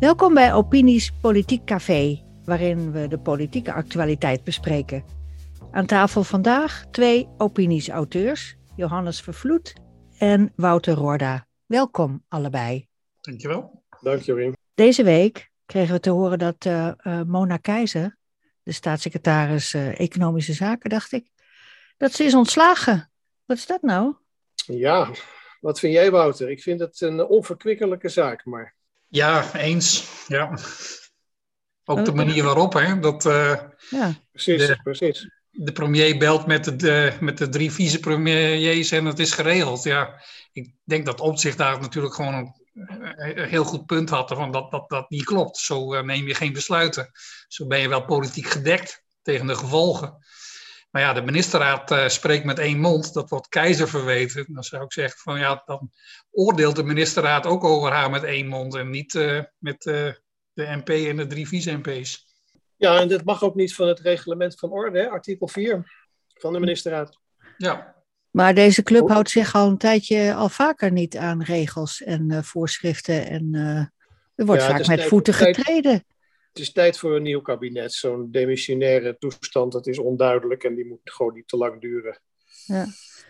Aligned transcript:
Welkom 0.00 0.34
bij 0.34 0.54
Opinies 0.54 1.12
Politiek 1.20 1.64
Café, 1.64 2.22
waarin 2.44 2.92
we 2.92 3.08
de 3.08 3.18
politieke 3.18 3.72
actualiteit 3.72 4.44
bespreken. 4.44 5.04
Aan 5.70 5.86
tafel 5.86 6.22
vandaag 6.22 6.84
twee 6.90 7.28
opinies-auteurs, 7.38 8.56
Johannes 8.76 9.20
Vervloed 9.20 9.74
en 10.18 10.52
Wouter 10.56 10.94
Rorda. 10.94 11.46
Welkom 11.66 12.24
allebei. 12.28 12.88
Dankjewel. 13.20 13.82
Dank 14.00 14.20
Jorien. 14.20 14.56
Deze 14.74 15.02
week 15.02 15.50
kregen 15.66 15.94
we 15.94 16.00
te 16.00 16.10
horen 16.10 16.38
dat 16.38 16.64
uh, 16.64 16.92
uh, 17.02 17.22
Mona 17.22 17.56
Keizer, 17.56 18.16
de 18.62 18.72
staatssecretaris 18.72 19.74
uh, 19.74 20.00
Economische 20.00 20.52
Zaken, 20.52 20.90
dacht 20.90 21.12
ik, 21.12 21.26
dat 21.96 22.12
ze 22.12 22.24
is 22.24 22.34
ontslagen. 22.34 23.10
Wat 23.44 23.56
is 23.56 23.66
dat 23.66 23.82
nou? 23.82 24.14
Ja, 24.54 25.10
wat 25.66 25.78
vind 25.78 25.92
jij 25.92 26.10
Wouter? 26.10 26.50
Ik 26.50 26.62
vind 26.62 26.80
het 26.80 27.00
een 27.00 27.26
onverkwikkelijke 27.26 28.08
zaak, 28.08 28.44
maar... 28.44 28.74
Ja, 29.08 29.54
eens. 29.54 30.04
Ja. 30.28 30.58
Ook 31.84 32.04
de 32.04 32.12
manier 32.12 32.44
waarop, 32.44 32.72
hè? 32.72 32.98
Dat, 32.98 33.22
ja. 33.90 34.14
Precies, 34.32 34.66
de, 34.66 34.80
precies. 34.82 35.30
De 35.50 35.72
premier 35.72 36.18
belt 36.18 36.46
met 36.46 36.64
de, 36.64 36.76
de, 36.76 37.12
met 37.20 37.38
de 37.38 37.48
drie 37.48 37.72
vicepremiers 37.72 38.90
en 38.90 39.04
het 39.04 39.18
is 39.18 39.32
geregeld. 39.32 39.82
Ja, 39.82 40.22
ik 40.52 40.72
denk 40.84 41.06
dat 41.06 41.20
Omtzigt 41.20 41.58
daar 41.58 41.80
natuurlijk 41.80 42.14
gewoon 42.14 42.34
een 42.34 42.54
een 42.76 43.48
heel 43.48 43.64
goed 43.64 43.86
punt 43.86 44.10
had 44.10 44.28
van 44.28 44.52
dat 44.52 44.70
dat, 44.70 44.88
dat 44.88 45.10
niet 45.10 45.24
klopt. 45.24 45.56
Zo 45.56 45.94
uh, 45.94 46.02
neem 46.02 46.26
je 46.26 46.34
geen 46.34 46.52
besluiten. 46.52 47.10
Zo 47.48 47.66
ben 47.66 47.80
je 47.80 47.88
wel 47.88 48.04
politiek 48.04 48.46
gedekt 48.46 49.04
tegen 49.22 49.46
de 49.46 49.56
gevolgen. 49.56 50.18
Maar 50.96 51.04
ja, 51.04 51.12
de 51.12 51.22
ministerraad 51.22 51.90
uh, 51.90 52.08
spreekt 52.08 52.44
met 52.44 52.58
één 52.58 52.80
mond. 52.80 53.12
Dat 53.12 53.30
wordt 53.30 53.48
keizer 53.48 53.88
verweten. 53.88 54.46
Dan 54.48 54.62
zou 54.62 54.84
ik 54.84 54.92
zeggen 54.92 55.20
van 55.20 55.38
ja, 55.38 55.62
dan 55.64 55.90
oordeelt 56.30 56.76
de 56.76 56.82
ministerraad 56.82 57.46
ook 57.46 57.64
over 57.64 57.92
haar 57.92 58.10
met 58.10 58.22
één 58.22 58.46
mond. 58.46 58.74
En 58.74 58.90
niet 58.90 59.14
uh, 59.14 59.40
met 59.58 59.82
de 59.82 60.22
MP 60.54 60.88
en 60.88 61.16
de 61.16 61.26
drie 61.26 61.48
vice-MP's. 61.48 62.26
Ja, 62.76 63.00
en 63.00 63.08
dat 63.08 63.24
mag 63.24 63.42
ook 63.42 63.54
niet 63.54 63.74
van 63.74 63.88
het 63.88 64.00
reglement 64.00 64.58
van 64.58 64.70
orde, 64.70 64.98
hè? 64.98 65.08
artikel 65.08 65.48
4 65.48 65.92
van 66.34 66.52
de 66.52 66.60
ministerraad. 66.60 67.18
Ja, 67.56 67.94
maar 68.30 68.54
deze 68.54 68.82
club 68.82 69.08
houdt 69.08 69.30
zich 69.30 69.54
al 69.54 69.68
een 69.68 69.78
tijdje 69.78 70.34
al 70.34 70.48
vaker 70.48 70.92
niet 70.92 71.16
aan 71.16 71.42
regels 71.42 72.02
en 72.02 72.30
uh, 72.30 72.42
voorschriften. 72.42 73.26
En 73.26 73.54
uh, 73.54 73.78
er 74.34 74.46
wordt 74.46 74.62
ja, 74.62 74.68
vaak 74.68 74.86
met 74.86 75.04
voeten 75.04 75.34
getreden. 75.34 76.04
Het 76.56 76.64
is 76.64 76.72
tijd 76.72 76.98
voor 76.98 77.16
een 77.16 77.22
nieuw 77.22 77.40
kabinet. 77.40 77.92
Zo'n 77.92 78.30
demissionaire 78.30 79.16
toestand, 79.18 79.72
dat 79.72 79.86
is 79.86 79.98
onduidelijk 79.98 80.64
en 80.64 80.74
die 80.74 80.86
moet 80.86 81.00
gewoon 81.04 81.34
niet 81.34 81.48
te 81.48 81.56
lang 81.56 81.80
duren. 81.80 82.20
Ja. 82.66 82.86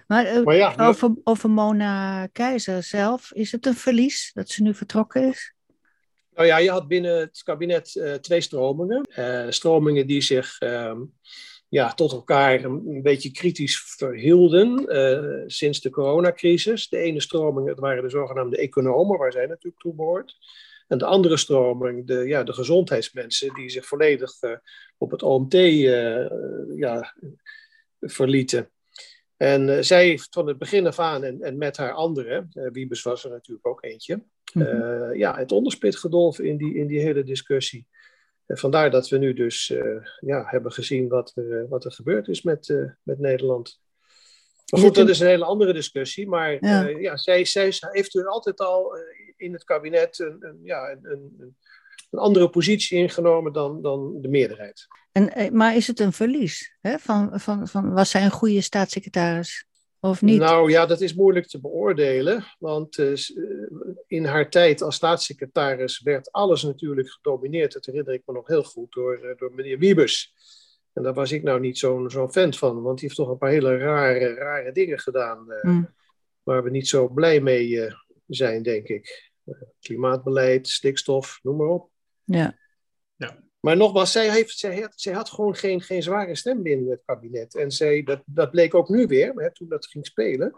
Maar, 0.07 0.43
maar 0.43 0.55
ja, 0.55 0.75
over, 0.77 1.15
over 1.25 1.51
Mona 1.51 2.27
Keizer 2.27 2.83
zelf, 2.83 3.33
is 3.33 3.53
het 3.53 3.67
een 3.67 3.75
verlies 3.75 4.31
dat 4.35 4.49
ze 4.49 4.63
nu 4.63 4.75
vertrokken 4.75 5.29
is? 5.29 5.55
Nou 6.35 6.47
ja, 6.47 6.57
je 6.57 6.71
had 6.71 6.89
binnen 6.89 7.19
het 7.19 7.43
kabinet 7.43 8.19
twee 8.21 8.41
stromingen. 8.41 9.07
stromingen 9.53 10.07
die 10.07 10.21
zich 10.21 10.59
ja, 11.69 11.95
tot 11.95 12.13
elkaar 12.13 12.65
een, 12.65 13.03
beetje 13.03 13.31
kritisch 13.31 13.81
verhielden 13.97 14.85
sinds 15.47 15.81
de 15.81 15.91
coronacrisis. 15.91 16.89
De 16.89 16.99
ene 16.99 17.21
stroming, 17.21 17.69
het 17.69 17.79
waren 17.79 18.03
de 18.03 18.11
zogenaamde 18.11 18.57
economen, 18.57 19.19
waar 19.19 19.33
zij 19.33 19.47
natuurlijk 19.47 19.83
toe 19.83 19.95
behoort. 19.95 20.37
En 20.87 20.99
de 20.99 21.05
andere 21.05 21.37
stroming, 21.37 22.07
de, 22.07 22.15
ja, 22.15 22.43
de 22.43 22.53
gezondheidsmensen, 22.53 23.55
die 23.55 23.71
zich 23.71 23.87
volledig 23.87 24.43
uh, 24.43 24.57
op 24.99 25.11
het 25.11 25.23
OMT 25.23 25.55
uh, 25.55 26.27
ja, 26.77 27.15
verlieten. 28.01 28.71
En 29.37 29.85
zij 29.85 30.07
heeft 30.07 30.29
van 30.31 30.47
het 30.47 30.59
begin 30.59 30.87
af 30.87 30.99
aan, 30.99 31.25
en, 31.25 31.43
en 31.43 31.59
met 31.59 31.77
haar 31.77 31.93
anderen, 31.93 32.49
Wiebes 32.73 33.03
was 33.03 33.25
er 33.25 33.31
natuurlijk 33.31 33.67
ook 33.67 33.85
eentje, 33.85 34.23
mm-hmm. 34.53 35.15
ja, 35.15 35.37
het 35.37 35.53
onderspit 35.53 35.97
gedolven 35.97 36.45
in 36.45 36.57
die, 36.57 36.75
in 36.75 36.87
die 36.87 37.01
hele 37.01 37.23
discussie. 37.23 37.87
En 38.47 38.59
vandaar 38.59 38.91
dat 38.91 39.09
we 39.09 39.19
nu 39.19 39.33
dus 39.33 39.71
uh, 39.71 40.07
ja, 40.21 40.45
hebben 40.47 40.73
gezien 40.73 41.09
wat 41.09 41.33
er, 41.35 41.45
uh, 41.45 41.69
wat 41.69 41.85
er 41.85 41.93
gebeurd 41.93 42.29
is 42.29 42.43
met, 42.43 42.69
uh, 42.69 42.91
met 43.03 43.19
Nederland. 43.19 43.81
Maar 44.71 44.81
goed, 44.81 44.95
dat 44.95 45.09
is 45.09 45.21
een 45.21 45.27
hele 45.27 45.45
andere 45.45 45.73
discussie. 45.73 46.29
Maar 46.29 46.57
ja. 46.61 46.87
ja 46.87 47.17
zij, 47.17 47.45
zij 47.45 47.73
heeft 47.81 48.15
er 48.15 48.27
altijd 48.27 48.61
al 48.61 48.97
in 49.37 49.53
het 49.53 49.65
kabinet 49.65 50.19
een, 50.19 50.37
een 50.41 50.61
ja, 50.63 50.91
een, 50.91 51.01
een, 51.03 51.55
een, 52.11 52.19
andere 52.19 52.51
positie 52.51 52.99
ingenomen 52.99 53.53
dan, 53.53 53.83
dan 53.83 54.21
de 54.21 54.29
meerderheid. 54.29 54.87
En, 55.13 55.57
maar 55.57 55.77
is 55.77 55.87
het 55.87 56.01
een 56.01 56.13
verlies? 56.13 56.77
Hè? 56.81 56.99
Van, 56.99 57.41
van, 57.41 57.69
van, 57.69 57.93
was 57.93 58.11
zij 58.11 58.25
een 58.25 58.31
goede 58.31 58.61
staatssecretaris? 58.61 59.67
Of 60.01 60.23
niet? 60.23 60.39
Nou 60.39 60.71
ja, 60.71 60.87
dat 60.87 61.01
is 61.01 61.15
moeilijk 61.15 61.47
te 61.47 61.61
beoordelen. 61.61 62.45
Want 62.59 62.99
uh, 62.99 63.17
in 64.07 64.25
haar 64.25 64.51
tijd 64.51 64.83
als 64.83 64.95
staatssecretaris 64.95 66.01
werd 66.01 66.33
alles 66.33 66.63
natuurlijk 66.63 67.11
gedomineerd. 67.11 67.73
Dat 67.73 67.87
herinner 67.87 68.15
ik 68.15 68.23
me 68.27 68.35
nog 68.35 68.47
heel 68.47 68.63
goed 68.63 68.93
door, 68.93 69.25
uh, 69.25 69.37
door 69.37 69.55
meneer 69.55 69.79
Wiebes. 69.79 70.35
En 70.93 71.03
daar 71.03 71.15
was 71.15 71.33
ik 71.33 71.43
nou 71.43 71.61
niet 71.61 71.79
zo'n 71.79 72.11
zo'n 72.11 72.33
fan 72.33 72.55
van. 72.55 72.83
Want 72.83 72.99
die 72.99 73.09
heeft 73.09 73.21
toch 73.21 73.29
een 73.29 73.39
paar 73.39 73.51
hele 73.51 73.77
rare, 73.77 74.35
rare 74.35 74.73
dingen 74.73 74.99
gedaan. 74.99 75.45
Uh, 75.49 75.63
mm. 75.63 75.95
Waar 76.43 76.63
we 76.63 76.71
niet 76.71 76.89
zo 76.89 77.09
blij 77.09 77.41
mee 77.41 77.93
zijn, 78.27 78.63
denk 78.63 78.89
ik. 78.89 79.26
Klimaatbeleid, 79.81 80.69
stikstof, 80.69 81.39
noem 81.43 81.57
maar 81.57 81.67
op. 81.67 81.91
Ja. 82.25 82.59
ja. 83.17 83.45
Maar 83.61 83.77
nogmaals, 83.77 84.13
zij, 84.13 84.31
heeft, 84.31 84.59
zij, 84.59 84.81
had, 84.81 84.93
zij 84.95 85.13
had 85.13 85.31
gewoon 85.31 85.55
geen, 85.55 85.81
geen 85.81 86.03
zware 86.03 86.35
stem 86.35 86.63
binnen 86.63 86.91
het 86.91 87.03
kabinet. 87.05 87.55
En 87.55 87.71
zij, 87.71 88.03
dat, 88.03 88.23
dat 88.27 88.51
bleek 88.51 88.75
ook 88.75 88.89
nu 88.89 89.07
weer, 89.07 89.33
hè, 89.35 89.53
toen 89.53 89.69
dat 89.69 89.87
ging 89.87 90.07
spelen. 90.07 90.53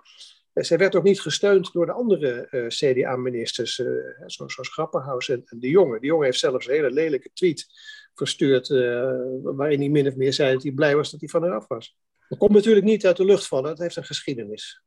En 0.53 0.65
zij 0.65 0.79
werd 0.79 0.97
ook 0.97 1.03
niet 1.03 1.21
gesteund 1.21 1.73
door 1.73 1.87
de 1.87 1.93
andere 1.93 2.49
uh, 2.51 2.67
CDA-ministers, 2.67 3.79
uh, 3.79 3.87
zoals, 4.27 4.55
zoals 4.55 4.69
Grapperhaus 4.69 5.29
en, 5.29 5.43
en, 5.45 5.59
De 5.59 5.69
Jonge. 5.69 6.01
De 6.01 6.07
Jonge 6.07 6.25
heeft 6.25 6.39
zelfs 6.39 6.67
een 6.67 6.73
hele 6.73 6.91
lelijke 6.91 7.31
tweet 7.33 7.67
verstuurd, 8.15 8.69
uh, 8.69 9.13
waarin 9.43 9.81
hij 9.81 9.89
min 9.89 10.07
of 10.07 10.17
meer 10.17 10.33
zei 10.33 10.53
dat 10.53 10.63
hij 10.63 10.73
blij 10.73 10.97
was 10.97 11.11
dat 11.11 11.21
hij 11.21 11.29
van 11.29 11.45
eraf 11.45 11.67
was. 11.67 11.97
Dat 12.29 12.39
komt 12.39 12.53
natuurlijk 12.53 12.87
niet 12.87 13.07
uit 13.07 13.17
de 13.17 13.25
lucht 13.25 13.47
vallen, 13.47 13.71
het 13.71 13.79
heeft 13.79 13.97
een 13.97 14.05
geschiedenis. 14.05 14.83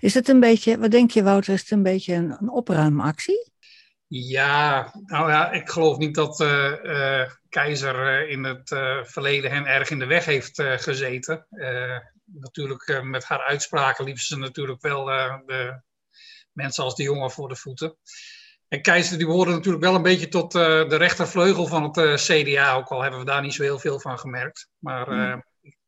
Is 0.00 0.14
het 0.14 0.28
een 0.28 0.40
beetje, 0.40 0.78
wat 0.78 0.90
denk 0.90 1.10
je 1.10 1.22
Wouter, 1.22 1.54
is 1.54 1.60
het 1.60 1.70
een 1.70 1.82
beetje 1.82 2.14
een, 2.14 2.36
een 2.40 2.50
opruimactie? 2.50 3.52
Ja, 4.06 4.92
nou 5.06 5.30
ja, 5.30 5.52
ik 5.52 5.68
geloof 5.68 5.96
niet 5.96 6.14
dat 6.14 6.40
uh, 6.40 6.72
uh, 6.82 7.30
Keizer 7.48 8.22
uh, 8.22 8.30
in 8.30 8.44
het 8.44 8.68
verleden 9.02 9.50
hen 9.50 9.66
erg 9.66 9.90
in 9.90 9.98
de 9.98 10.06
weg 10.06 10.24
heeft 10.24 10.62
gezeten. 10.62 11.46
natuurlijk, 12.24 13.02
met 13.02 13.24
haar 13.24 13.42
uitspraken 13.42 14.04
liep 14.04 14.18
ze 14.18 14.38
natuurlijk 14.38 14.82
wel 14.82 15.04
de 15.04 15.82
mensen 16.52 16.84
als 16.84 16.94
de 16.94 17.02
jongen 17.02 17.30
voor 17.30 17.48
de 17.48 17.56
voeten. 17.56 17.96
En 18.68 18.82
Keizer 18.82 19.18
die 19.18 19.26
behoorde 19.26 19.50
natuurlijk 19.50 19.84
wel 19.84 19.94
een 19.94 20.02
beetje 20.02 20.28
tot 20.28 20.52
de 20.52 20.96
rechtervleugel 20.96 21.66
van 21.66 21.82
het 21.82 22.20
CDA, 22.20 22.74
ook 22.74 22.88
al 22.88 23.02
hebben 23.02 23.20
we 23.20 23.26
daar 23.26 23.42
niet 23.42 23.54
zo 23.54 23.62
heel 23.62 23.78
veel 23.78 24.00
van 24.00 24.18
gemerkt. 24.18 24.68
Maar 24.78 25.12
mm. 25.12 25.44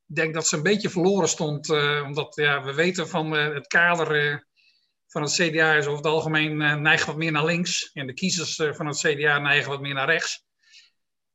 Ik 0.09 0.15
denk 0.15 0.35
dat 0.35 0.47
ze 0.47 0.57
een 0.57 0.63
beetje 0.63 0.91
verloren 0.91 1.29
stond, 1.29 1.71
omdat 2.05 2.35
ja, 2.35 2.63
we 2.63 2.75
weten 2.75 3.09
van 3.09 3.31
het 3.33 3.67
kader 3.67 4.47
van 5.07 5.23
het 5.23 5.33
CDA 5.33 5.73
is 5.73 5.87
over 5.87 5.97
het 5.97 6.07
algemeen 6.07 6.57
neigen 6.57 7.07
wat 7.07 7.17
meer 7.17 7.33
naar 7.33 7.45
links. 7.45 7.91
En 7.93 8.07
de 8.07 8.13
kiezers 8.13 8.55
van 8.55 8.87
het 8.87 8.99
CDA 8.99 9.39
neigen 9.39 9.71
wat 9.71 9.81
meer 9.81 9.95
naar 9.95 10.11
rechts. 10.11 10.45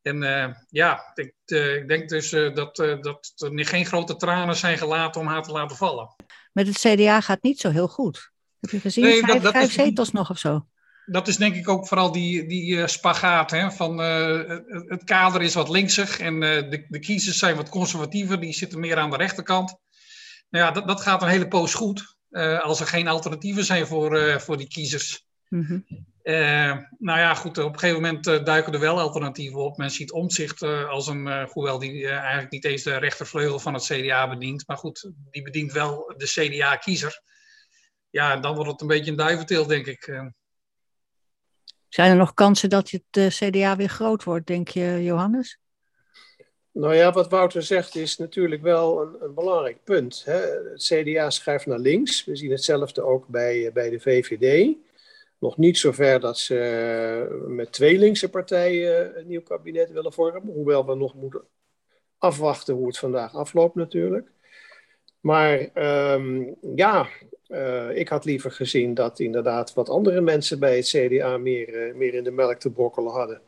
En 0.02 0.22
uh, 0.22 0.48
ja, 0.70 1.12
ik, 1.14 1.34
ik, 1.46 1.88
denk 1.88 2.10
dus 2.10 2.30
dat, 2.30 2.76
dat 2.76 3.34
er 3.38 3.66
geen 3.66 3.86
grote 3.86 4.16
tranen 4.16 4.56
zijn 4.56 4.78
gelaten 4.78 5.22
om 5.22 5.28
haar 5.28 5.44
te 5.44 5.52
laten 5.52 5.78
vallen. 5.78 6.16
Met 6.54 6.68
het 6.68 6.78
CDA 6.78 7.22
gaat 7.22 7.44
niet 7.44 7.60
zo 7.60 7.70
heel 7.70 7.88
goed. 7.88 8.32
Heb 8.60 8.70
je 8.70 8.80
gezien? 8.80 9.04
Nee, 9.04 9.20
vijf, 9.20 9.34
dat, 9.34 9.44
dat 9.44 9.52
vijf 9.52 9.68
is, 9.68 9.74
zetels 9.74 10.12
nog 10.12 10.30
of 10.30 10.38
zo. 10.38 10.66
Dat 11.12 11.28
is 11.28 11.38
denk 11.38 11.56
ik 11.56 11.70
ook 11.70 11.88
vooral 11.88 12.12
die, 12.12 12.48
die 12.48 12.88
spagaat. 12.88 13.52
Hè, 13.52 13.72
van, 13.72 13.98
het 14.88 15.04
kader 15.04 15.42
is 15.42 15.54
wat 15.54 15.70
linksig 15.70 16.20
en 16.20 16.40
de, 16.40 16.86
de 16.90 17.00
kiezers 17.00 17.38
zijn 17.38 17.56
wat 17.56 17.70
conservatiever. 17.70 18.40
Die 18.40 18.54
zitten 18.54 18.80
meer 18.80 18.98
aan 18.98 19.10
de 19.10 19.18
rechterkant. 19.18 19.76
Nou 20.50 20.66
ja, 20.66 20.72
dat, 20.72 20.88
dat 20.88 21.02
gaat 21.02 21.22
een 21.22 21.28
hele 21.28 21.48
poos 21.48 21.74
goed. 21.74 22.16
Als 22.62 22.80
er 22.80 22.88
geen 22.88 23.08
alternatieven 23.08 23.66
zijn 23.66 23.88
voor, 23.88 24.42
voor 24.42 24.58
die 24.58 24.68
kiezers. 24.68 25.26
Mm 25.48 25.66
-hmm. 25.66 25.86
uh, 26.24 26.78
nou 26.98 27.20
ja, 27.20 27.34
goed, 27.34 27.58
op 27.58 27.74
een 27.74 27.80
gegeven 27.80 28.02
moment 28.02 28.24
duiken 28.24 28.74
er 28.74 28.80
wel 28.80 29.00
alternatieven 29.00 29.60
op. 29.60 29.78
Men 29.78 29.92
ziet 29.92 30.12
omzicht 30.12 30.62
als 30.64 31.08
een, 31.08 31.48
hoewel 31.52 31.80
die 31.80 32.08
eigenlijk 32.08 32.52
niet 32.52 32.66
eens 32.66 32.84
de 32.84 32.98
rechtervleugel 32.98 33.60
van 33.60 33.74
het 33.74 33.84
CDA 33.84 34.30
bedient. 34.30 34.68
Maar 34.68 34.78
goed, 34.78 35.12
die 35.32 35.42
bedient 35.42 35.72
wel 35.72 36.14
de 36.18 36.26
CDA-kiezer. 36.26 37.22
Ja, 38.10 38.38
dan 38.38 38.56
wordt 38.56 38.72
het 38.72 38.82
een 38.82 38.88
beetje 38.88 39.12
een 39.12 39.18
duiventil, 39.18 39.68
denk 39.68 39.86
ik. 39.86 40.32
Zijn 41.94 42.12
er 42.12 42.18
nog 42.18 42.34
kansen 42.34 42.70
dat 42.70 42.90
het 42.90 43.34
CDA 43.34 43.76
weer 43.76 43.90
groot 43.90 44.24
wordt, 44.24 44.48
denk 44.48 44.68
je, 44.68 45.04
Johannes? 45.04 45.60
Nou 46.72 46.96
ja, 46.96 47.12
wat 47.12 47.30
Wouter 47.30 47.64
zegt 47.64 47.96
is 47.96 48.18
natuurlijk 48.18 48.62
wel 48.62 49.02
een, 49.02 49.16
een 49.20 49.34
belangrijk 49.34 49.84
punt. 49.84 50.24
Hè. 50.26 50.40
Het 50.72 50.84
CDA 50.84 51.30
schuift 51.30 51.66
naar 51.66 51.80
links. 51.80 52.26
We 52.26 52.36
zien 52.36 52.52
hetzelfde 52.52 53.02
ook 53.02 53.28
bij, 53.28 53.68
eh, 53.68 53.74
bij 53.74 53.90
de 53.90 54.00
VVD. 54.00 54.76
Nog 55.40 55.58
niet 55.58 55.78
zover 55.78 56.20
dat 56.20 56.38
ze 56.38 56.60
eh, 56.60 57.48
met 57.48 57.72
twee 57.72 57.98
linkse 57.98 58.30
partijen 58.30 59.20
een 59.20 59.28
nieuw 59.28 59.42
kabinet 59.42 59.92
willen 59.92 60.14
vormen. 60.14 60.54
Hoewel 60.54 60.86
we 60.86 60.96
nog 60.96 61.14
moeten 61.14 61.42
afwachten 62.18 62.74
hoe 62.74 62.88
het 62.88 62.98
vandaag 62.98 63.36
afloopt 63.36 63.76
natuurlijk. 63.76 64.32
Maar 65.22 65.70
ehm, 65.74 66.44
ja, 66.76 67.08
uh, 67.50 67.98
ik 67.98 68.10
had 68.10 68.26
liever 68.26 68.52
gezien 68.52 68.94
dat 68.94 69.20
inderdaad 69.20 69.74
wat 69.74 69.90
andere 69.90 70.22
mensen 70.22 70.60
bij 70.60 70.76
het 70.76 70.88
CDA 70.88 71.38
meer, 71.38 71.88
uh, 71.88 71.96
meer 71.96 72.14
in 72.14 72.24
de 72.24 72.32
melk 72.32 72.60
te 72.60 72.72
brokkelen 72.72 73.12
hadden. 73.12 73.42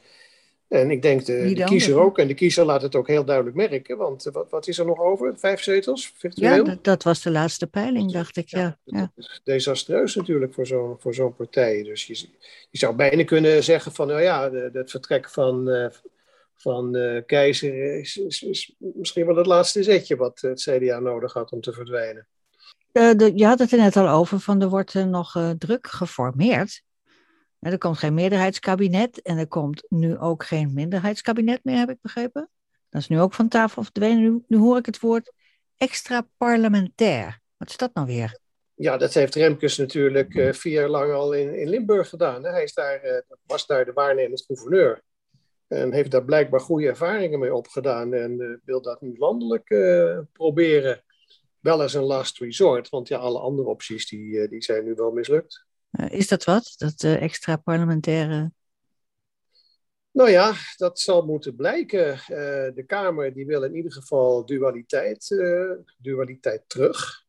En 0.67 0.91
ik 0.91 1.01
denk 1.01 1.25
de, 1.25 1.53
de 1.53 1.63
kiezer 1.63 1.99
ook. 1.99 2.17
En 2.17 2.27
de 2.27 2.33
kiezer 2.33 2.65
laat 2.65 2.81
het 2.81 2.95
ook 2.95 3.07
heel 3.07 3.25
duidelijk 3.25 3.55
merken. 3.55 3.97
Want 3.97 4.23
wat, 4.23 4.49
wat 4.49 4.67
is 4.67 4.77
er 4.77 4.85
nog 4.85 4.99
over? 4.99 5.33
Vijf 5.37 5.61
zetels 5.61 6.13
virtueel? 6.15 6.55
Ja, 6.55 6.63
dat, 6.63 6.83
dat 6.83 7.03
was 7.03 7.21
de 7.21 7.31
laatste 7.31 7.67
peiling, 7.67 8.11
dacht 8.11 8.37
ik. 8.37 8.49
Ja, 8.49 8.77
ja. 8.83 9.11
is 9.15 9.41
desastreus 9.43 10.15
natuurlijk 10.15 10.53
voor 10.53 10.67
zo'n 10.67 10.95
voor 10.99 11.13
zo'n 11.13 11.35
partij. 11.35 11.83
Dus 11.83 12.07
je, 12.07 12.13
je 12.69 12.77
zou 12.77 12.95
bijna 12.95 13.23
kunnen 13.23 13.63
zeggen 13.63 13.91
van... 13.91 14.07
Nou 14.07 14.21
ja, 14.21 14.51
het 14.51 14.91
vertrek 14.91 15.29
van, 15.29 15.69
van 16.63 16.95
uh, 16.95 17.21
Keizer 17.25 17.99
is, 17.99 18.17
is, 18.17 18.41
is, 18.41 18.75
misschien 18.77 19.25
wel 19.25 19.35
het 19.35 19.45
laatste 19.45 19.83
zetje... 19.83 20.15
wat 20.15 20.41
het 20.41 20.61
CDA 20.61 20.99
nodig 20.99 21.33
had 21.33 21.51
om 21.51 21.61
te 21.61 21.73
verdwijnen. 21.73 22.27
Uh, 22.93 23.13
de, 23.13 23.31
je 23.35 23.45
had 23.45 23.59
het 23.59 23.71
er 23.71 23.77
net 23.77 23.95
al 23.95 24.09
over, 24.09 24.39
van 24.39 24.61
er 24.61 24.69
wordt 24.69 24.93
nog 24.93 25.53
druk 25.57 25.87
geformeerd. 25.87 26.83
Er 27.59 27.77
komt 27.77 27.97
geen 27.97 28.13
meerderheidskabinet 28.13 29.21
en 29.21 29.37
er 29.37 29.47
komt 29.47 29.85
nu 29.89 30.17
ook 30.17 30.45
geen 30.45 30.73
minderheidskabinet 30.73 31.63
meer, 31.63 31.77
heb 31.77 31.89
ik 31.89 32.01
begrepen. 32.01 32.49
Dat 32.89 33.01
is 33.01 33.07
nu 33.07 33.19
ook 33.19 33.33
van 33.33 33.47
tafel 33.47 33.83
verdwenen. 33.83 34.21
Nu, 34.21 34.43
nu 34.47 34.57
hoor 34.57 34.77
ik 34.77 34.85
het 34.85 34.99
woord 34.99 35.31
extra 35.77 36.27
parlementair. 36.37 37.39
Wat 37.57 37.69
is 37.69 37.77
dat 37.77 37.93
nou 37.93 38.07
weer? 38.07 38.39
Ja, 38.75 38.97
dat 38.97 39.13
heeft 39.13 39.35
Remkes 39.35 39.77
natuurlijk 39.77 40.33
uh, 40.33 40.53
vier 40.53 40.73
jaar 40.73 40.89
lang 40.89 41.13
al 41.13 41.33
in, 41.33 41.59
in 41.59 41.69
Limburg 41.69 42.09
gedaan. 42.09 42.43
Hè. 42.43 42.49
Hij 42.49 42.63
is 42.63 42.73
daar, 42.73 43.05
uh, 43.05 43.17
was 43.45 43.65
daar 43.65 43.85
de 43.85 43.93
waarnemend 43.93 44.43
gouverneur. 44.45 45.01
En 45.67 45.93
heeft 45.93 46.11
daar 46.11 46.25
blijkbaar 46.25 46.59
goede 46.59 46.87
ervaringen 46.87 47.39
mee 47.39 47.53
opgedaan. 47.53 48.13
En 48.13 48.39
uh, 48.39 48.57
wil 48.63 48.81
dat 48.81 49.01
nu 49.01 49.15
landelijk 49.17 49.67
proberen. 50.31 51.03
Wel 51.59 51.81
als 51.81 51.93
een 51.93 52.03
last 52.03 52.39
resort. 52.39 52.89
Want 52.89 53.07
ja, 53.07 53.17
alle 53.17 53.39
andere 53.39 53.67
opties 53.67 54.07
die, 54.07 54.47
die 54.47 54.63
zijn 54.63 54.83
nu 54.83 54.93
wel 54.93 55.11
mislukt. 55.11 55.65
Eh, 55.91 56.11
is 56.11 56.27
dat 56.27 56.43
wat, 56.43 56.73
dat 56.77 57.03
extra 57.03 57.55
parlementaire? 57.55 58.51
Nou 60.11 60.29
ja, 60.29 60.53
dat 60.75 60.99
zal 60.99 61.25
moeten 61.25 61.55
blijken. 61.55 62.07
Uh, 62.13 62.17
de 62.75 62.83
Kamer 62.87 63.33
die 63.33 63.45
wil 63.45 63.63
in 63.63 63.75
ieder 63.75 63.91
geval 63.91 64.45
dualiteit, 64.45 65.27
dualiteit 65.97 66.63
terug. 66.67 67.21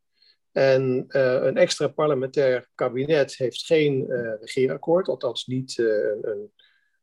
En 0.53 1.05
een 1.09 1.57
extra 1.57 1.89
parlementair 1.89 2.69
kabinet 2.75 3.37
heeft 3.37 3.65
geen 3.65 4.07
regeerakkoord, 4.41 5.09
althans 5.09 5.47
niet 5.47 5.79
een 5.79 6.53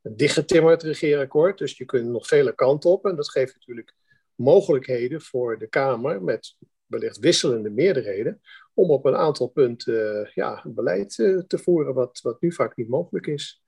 dichtgetimmerd 0.01 0.83
regeerakkoord. 0.83 1.57
Dus 1.57 1.77
je 1.77 1.85
kunt 1.85 2.07
nog 2.07 2.27
vele 2.27 2.55
kanten 2.55 2.89
op. 2.89 3.05
En 3.05 3.15
dat 3.15 3.29
geeft 3.29 3.53
natuurlijk 3.53 3.93
mogelijkheden 4.35 5.21
voor 5.21 5.59
de 5.59 5.67
Kamer 5.67 6.23
met 6.23 6.55
wellicht 6.85 7.17
wisselende 7.17 7.69
meerderheden 7.69 8.41
om 8.73 8.89
op 8.89 9.05
een 9.05 9.15
aantal 9.15 9.47
punten 9.47 10.21
uh, 10.21 10.31
ja, 10.33 10.63
beleid 10.65 11.17
uh, 11.17 11.39
te 11.39 11.57
voeren, 11.57 11.93
wat, 11.93 12.19
wat 12.21 12.41
nu 12.41 12.53
vaak 12.53 12.75
niet 12.75 12.89
mogelijk 12.89 13.27
is. 13.27 13.61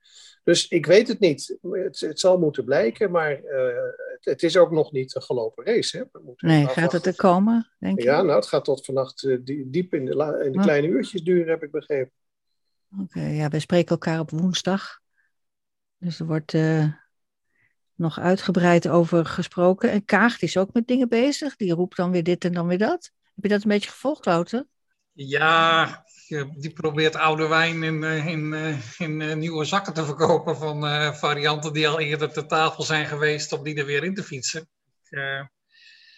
Dus 0.44 0.68
ik 0.68 0.86
weet 0.86 1.08
het 1.08 1.20
niet. 1.20 1.58
Het, 1.60 2.00
het 2.00 2.20
zal 2.20 2.38
moeten 2.38 2.64
blijken, 2.64 3.10
maar 3.10 3.40
uh, 3.42 3.74
het, 4.12 4.24
het, 4.24 4.42
is 4.42 4.56
ook 4.56 4.70
nog 4.70 4.92
niet 4.92 5.14
een 5.14 5.22
gelopen 5.22 5.64
race. 5.64 5.96
Hè. 5.96 6.20
nee, 6.36 6.66
gaat 6.66 6.92
het 6.92 7.06
er 7.06 7.16
komen, 7.16 7.70
denk? 7.78 8.02
Ja, 8.02 8.22
nou, 8.22 8.36
het 8.36 8.46
gaat 8.46 8.64
tot 8.64 8.84
vannacht 8.84 9.28
diep 9.66 9.94
in 9.94 10.04
de, 10.04 10.42
in 10.44 10.52
de 10.52 10.60
kleine 10.60 10.88
uurtjes 10.88 11.22
duren, 11.22 11.48
heb 11.48 11.62
ik 11.62 11.70
begrepen. 11.70 12.12
Oké, 12.92 13.02
okay, 13.02 13.34
ja, 13.34 13.48
wij 13.48 13.60
spreken 13.60 13.90
elkaar 13.90 14.20
op 14.20 14.30
woensdag. 14.30 15.02
Dus 15.98 16.20
er 16.20 16.26
wordt 16.26 16.56
nog 17.94 18.18
uitgebreid 18.18 18.88
over 18.88 19.26
gesproken. 19.26 19.90
En 19.90 20.04
Kaag 20.04 20.40
is 20.40 20.56
ook 20.56 20.72
met 20.72 20.86
dingen 20.86 21.08
bezig. 21.08 21.56
Die 21.56 21.74
roept 21.74 21.96
dan 21.96 22.10
weer 22.10 22.22
dit 22.22 22.44
en 22.44 22.52
dan 22.52 22.66
weer 22.66 22.78
dat. 22.78 23.10
Heb 23.34 23.44
je 23.44 23.48
dat 23.48 23.62
een 23.62 23.68
beetje 23.68 23.90
gevolgd, 23.90 24.24
Wouter? 24.24 24.66
Ja, 25.12 26.04
die 26.56 26.72
probeert 26.72 27.16
oude 27.16 27.48
wijn 27.48 27.82
in, 27.82 28.04
eh, 28.04 28.26
in, 28.26 28.52
eh, 28.52 28.98
in, 28.98 29.20
eh, 29.20 29.36
nieuwe 29.36 29.64
zakken 29.64 29.94
te 29.94 30.04
verkopen 30.04 30.56
van 30.56 30.82
varianten 31.14 31.72
die 31.72 31.88
al 31.88 32.00
eerder 32.00 32.32
ter 32.32 32.46
tafel 32.46 32.82
zijn 32.82 33.06
geweest, 33.06 33.52
om 33.52 33.62
die 33.62 33.76
er 33.76 33.86
weer 33.86 34.04
in 34.04 34.14
te 34.14 34.22
fietsen. 34.22 34.68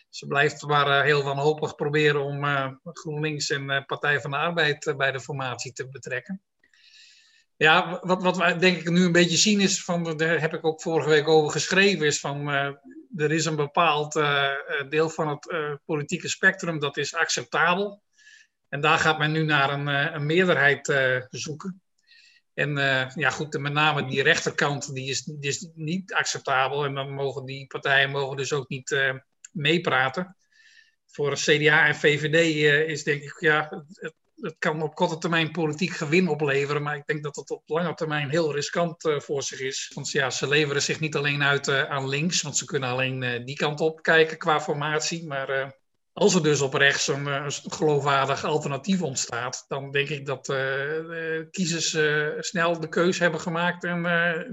ze 0.08 0.26
blijft 0.26 0.62
maar 0.62 1.04
heel 1.04 1.22
wanhopig 1.22 1.74
proberen 1.74 2.22
om 2.22 2.44
GroenLinks 2.82 3.50
en 3.50 3.84
Partij 3.86 4.20
van 4.20 4.30
de 4.30 4.36
Arbeid 4.36 4.94
bij 4.96 5.12
de 5.12 5.20
formatie 5.20 5.72
te 5.72 5.88
betrekken. 5.88 6.42
Ja, 7.56 8.00
wat, 8.02 8.22
wat 8.22 8.36
we 8.36 8.56
denk 8.56 8.78
ik 8.78 8.90
nu 8.90 9.04
een 9.04 9.12
beetje 9.12 9.36
zien 9.36 9.60
is, 9.60 9.84
van, 9.84 10.16
daar 10.16 10.40
heb 10.40 10.54
ik 10.54 10.64
ook 10.64 10.82
vorige 10.82 11.08
week 11.08 11.28
over 11.28 11.50
geschreven, 11.50 12.06
is 12.06 12.20
van 12.20 12.48
er 13.16 13.32
is 13.32 13.44
een 13.44 13.56
bepaald 13.56 14.12
deel 14.88 15.10
van 15.10 15.28
het 15.28 15.78
politieke 15.84 16.28
spectrum 16.28 16.78
dat 16.78 16.96
is 16.96 17.14
acceptabel 17.14 18.02
en 18.68 18.80
daar 18.80 18.98
gaat 18.98 19.18
men 19.18 19.32
nu 19.32 19.42
naar 19.42 19.70
een, 19.70 19.88
eh, 19.88 20.14
een 20.14 20.26
meerderheid 20.26 20.94
zoeken. 21.30 21.80
En 22.54 22.76
ja, 23.14 23.30
goed, 23.30 23.58
met 23.58 23.72
name 23.72 24.06
die 24.06 24.22
rechterkant, 24.22 24.94
die 24.94 25.10
is, 25.38 25.68
niet 25.74 26.14
acceptabel. 26.14 26.84
En 26.84 26.94
dan 26.94 27.10
mogen 27.10 27.44
die 27.44 27.66
partijen 27.66 28.10
mogen 28.10 28.36
dus 28.36 28.52
ook 28.52 28.68
niet 28.68 29.16
meepraten. 29.52 30.36
Voor 31.06 31.34
CDA 31.34 31.86
en 31.86 31.94
VVD 31.94 32.34
is 32.88 33.04
denk 33.04 33.22
ik, 33.22 33.36
ja, 33.40 33.84
het, 34.40 34.56
kan 34.58 34.82
op 34.82 34.94
korte 34.94 35.18
termijn 35.18 35.50
politiek 35.50 35.90
gewin 35.90 36.28
opleveren. 36.28 36.82
Maar 36.82 36.96
ik 36.96 37.06
denk 37.06 37.22
dat 37.22 37.36
het 37.36 37.50
op 37.50 37.62
lange 37.66 37.94
termijn 37.94 38.30
heel 38.30 38.54
riskant 38.54 39.14
voor 39.16 39.42
zich 39.42 39.60
is. 39.60 39.90
Want 39.94 40.10
ja, 40.10 40.30
ze 40.30 40.48
leveren 40.48 40.82
zich 40.82 41.00
niet 41.00 41.16
alleen 41.16 41.42
uit 41.42 41.68
aan 41.68 42.08
links, 42.08 42.42
want 42.42 42.56
ze 42.56 42.64
kunnen 42.64 42.88
alleen 42.88 43.44
die 43.44 43.56
kant 43.56 43.80
op 43.80 44.02
kijken 44.02 44.38
qua 44.38 44.60
formatie. 44.60 45.26
Maar 45.26 45.74
als 46.16 46.34
er 46.34 46.42
dus 46.42 46.60
op 46.60 46.74
rechts 46.74 47.08
een, 47.08 47.26
eh, 47.26 47.44
een 47.44 47.72
geloofwaardig 47.72 48.44
alternatief 48.44 49.02
ontstaat, 49.02 49.64
dan 49.68 49.90
denk 49.90 50.08
ik 50.08 50.26
dat 50.26 50.48
uh, 50.48 50.56
kiezers 51.50 51.98
snel 52.38 52.80
de 52.80 52.88
keus 52.88 53.18
hebben 53.18 53.40
gemaakt 53.40 53.84
en 53.84 54.02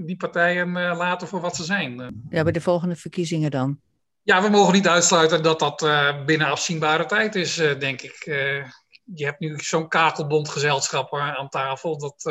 die 0.06 0.16
partijen 0.16 0.72
laten 0.72 1.28
voor 1.28 1.40
wat 1.40 1.56
ze 1.56 1.64
zijn. 1.64 2.22
Ja, 2.30 2.42
bij 2.42 2.52
de 2.52 2.60
volgende 2.60 2.96
verkiezingen 2.96 3.50
dan? 3.50 3.80
Ja, 4.22 4.42
we 4.42 4.48
mogen 4.48 4.72
niet 4.72 4.88
uitsluiten 4.88 5.42
dat 5.42 5.58
dat 5.58 5.78
binnen 6.26 6.46
afzienbare 6.46 7.06
tijd 7.06 7.34
is, 7.34 7.54
denk 7.54 8.02
ik 8.02 8.16
je 9.04 9.24
hebt 9.24 9.40
nu 9.40 9.58
zo'n 9.58 9.88
kakelbondgezelschap 9.88 11.14
aan 11.14 11.48
tafel. 11.48 11.98
Dat, 11.98 12.22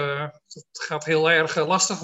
dat 0.48 0.66
gaat 0.72 1.06
heel 1.06 1.32
erg 1.32 1.56
lastig 1.56 2.00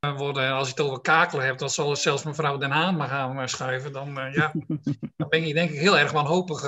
worden. 0.00 0.44
En 0.44 0.52
als 0.52 0.68
je 0.68 0.74
het 0.74 0.82
over 0.82 1.00
kakelen 1.00 1.44
hebt, 1.44 1.58
dan 1.58 1.70
zal 1.70 1.96
zelfs 1.96 2.22
mevrouw 2.22 2.58
Den 2.58 2.70
Haan 2.70 2.96
maar 2.96 3.08
gaan 3.08 3.48
schuiven. 3.48 3.92
Dan, 3.92 4.14
ja, 4.32 4.52
dan 5.16 5.28
ben 5.28 5.46
je 5.46 5.54
denk 5.54 5.70
ik 5.70 5.78
heel 5.78 5.98
erg 5.98 6.12
wanhopig 6.12 6.64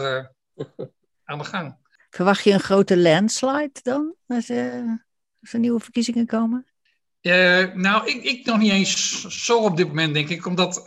aan 1.25 1.39
de 1.39 1.45
gang. 1.45 1.77
Verwacht 2.11 2.45
je 2.45 2.53
een 2.53 2.61
grote 2.61 2.99
landslide 2.99 3.81
dan, 3.83 4.15
als, 4.27 4.51
als 5.41 5.53
er 5.53 5.59
nieuwe 5.59 5.81
verkiezingen 5.81 6.27
komen? 6.27 6.67
nou, 7.75 8.07
ik, 8.07 8.23
ik 8.23 8.47
nog 8.47 8.59
niet 8.59 8.73
eens 8.73 9.21
zo 9.45 9.59
op 9.65 9.77
dit 9.77 9.87
moment, 9.87 10.15
denk 10.15 10.29
ik. 10.29 10.47
Omdat 10.47 10.83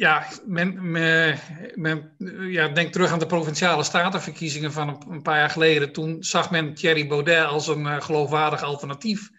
ja, 0.00 0.26
men, 0.46 0.90
men, 0.90 1.38
men, 1.74 2.14
ja, 2.50 2.68
denk 2.68 2.92
terug 2.92 3.12
aan 3.12 3.18
de 3.18 3.26
provinciale 3.26 3.82
statenverkiezingen 3.82 4.72
van 4.72 4.88
een, 4.88 5.10
een, 5.10 5.22
paar 5.22 5.38
jaar 5.38 5.50
geleden. 5.50 5.92
Toen 5.92 6.24
zag 6.24 6.50
men 6.50 6.74
Thierry 6.74 7.06
Baudet 7.06 7.44
als 7.44 7.68
een 7.68 7.84
uh, 7.84 8.00
geloofwaardig 8.00 8.62
alternatief. 8.62 9.30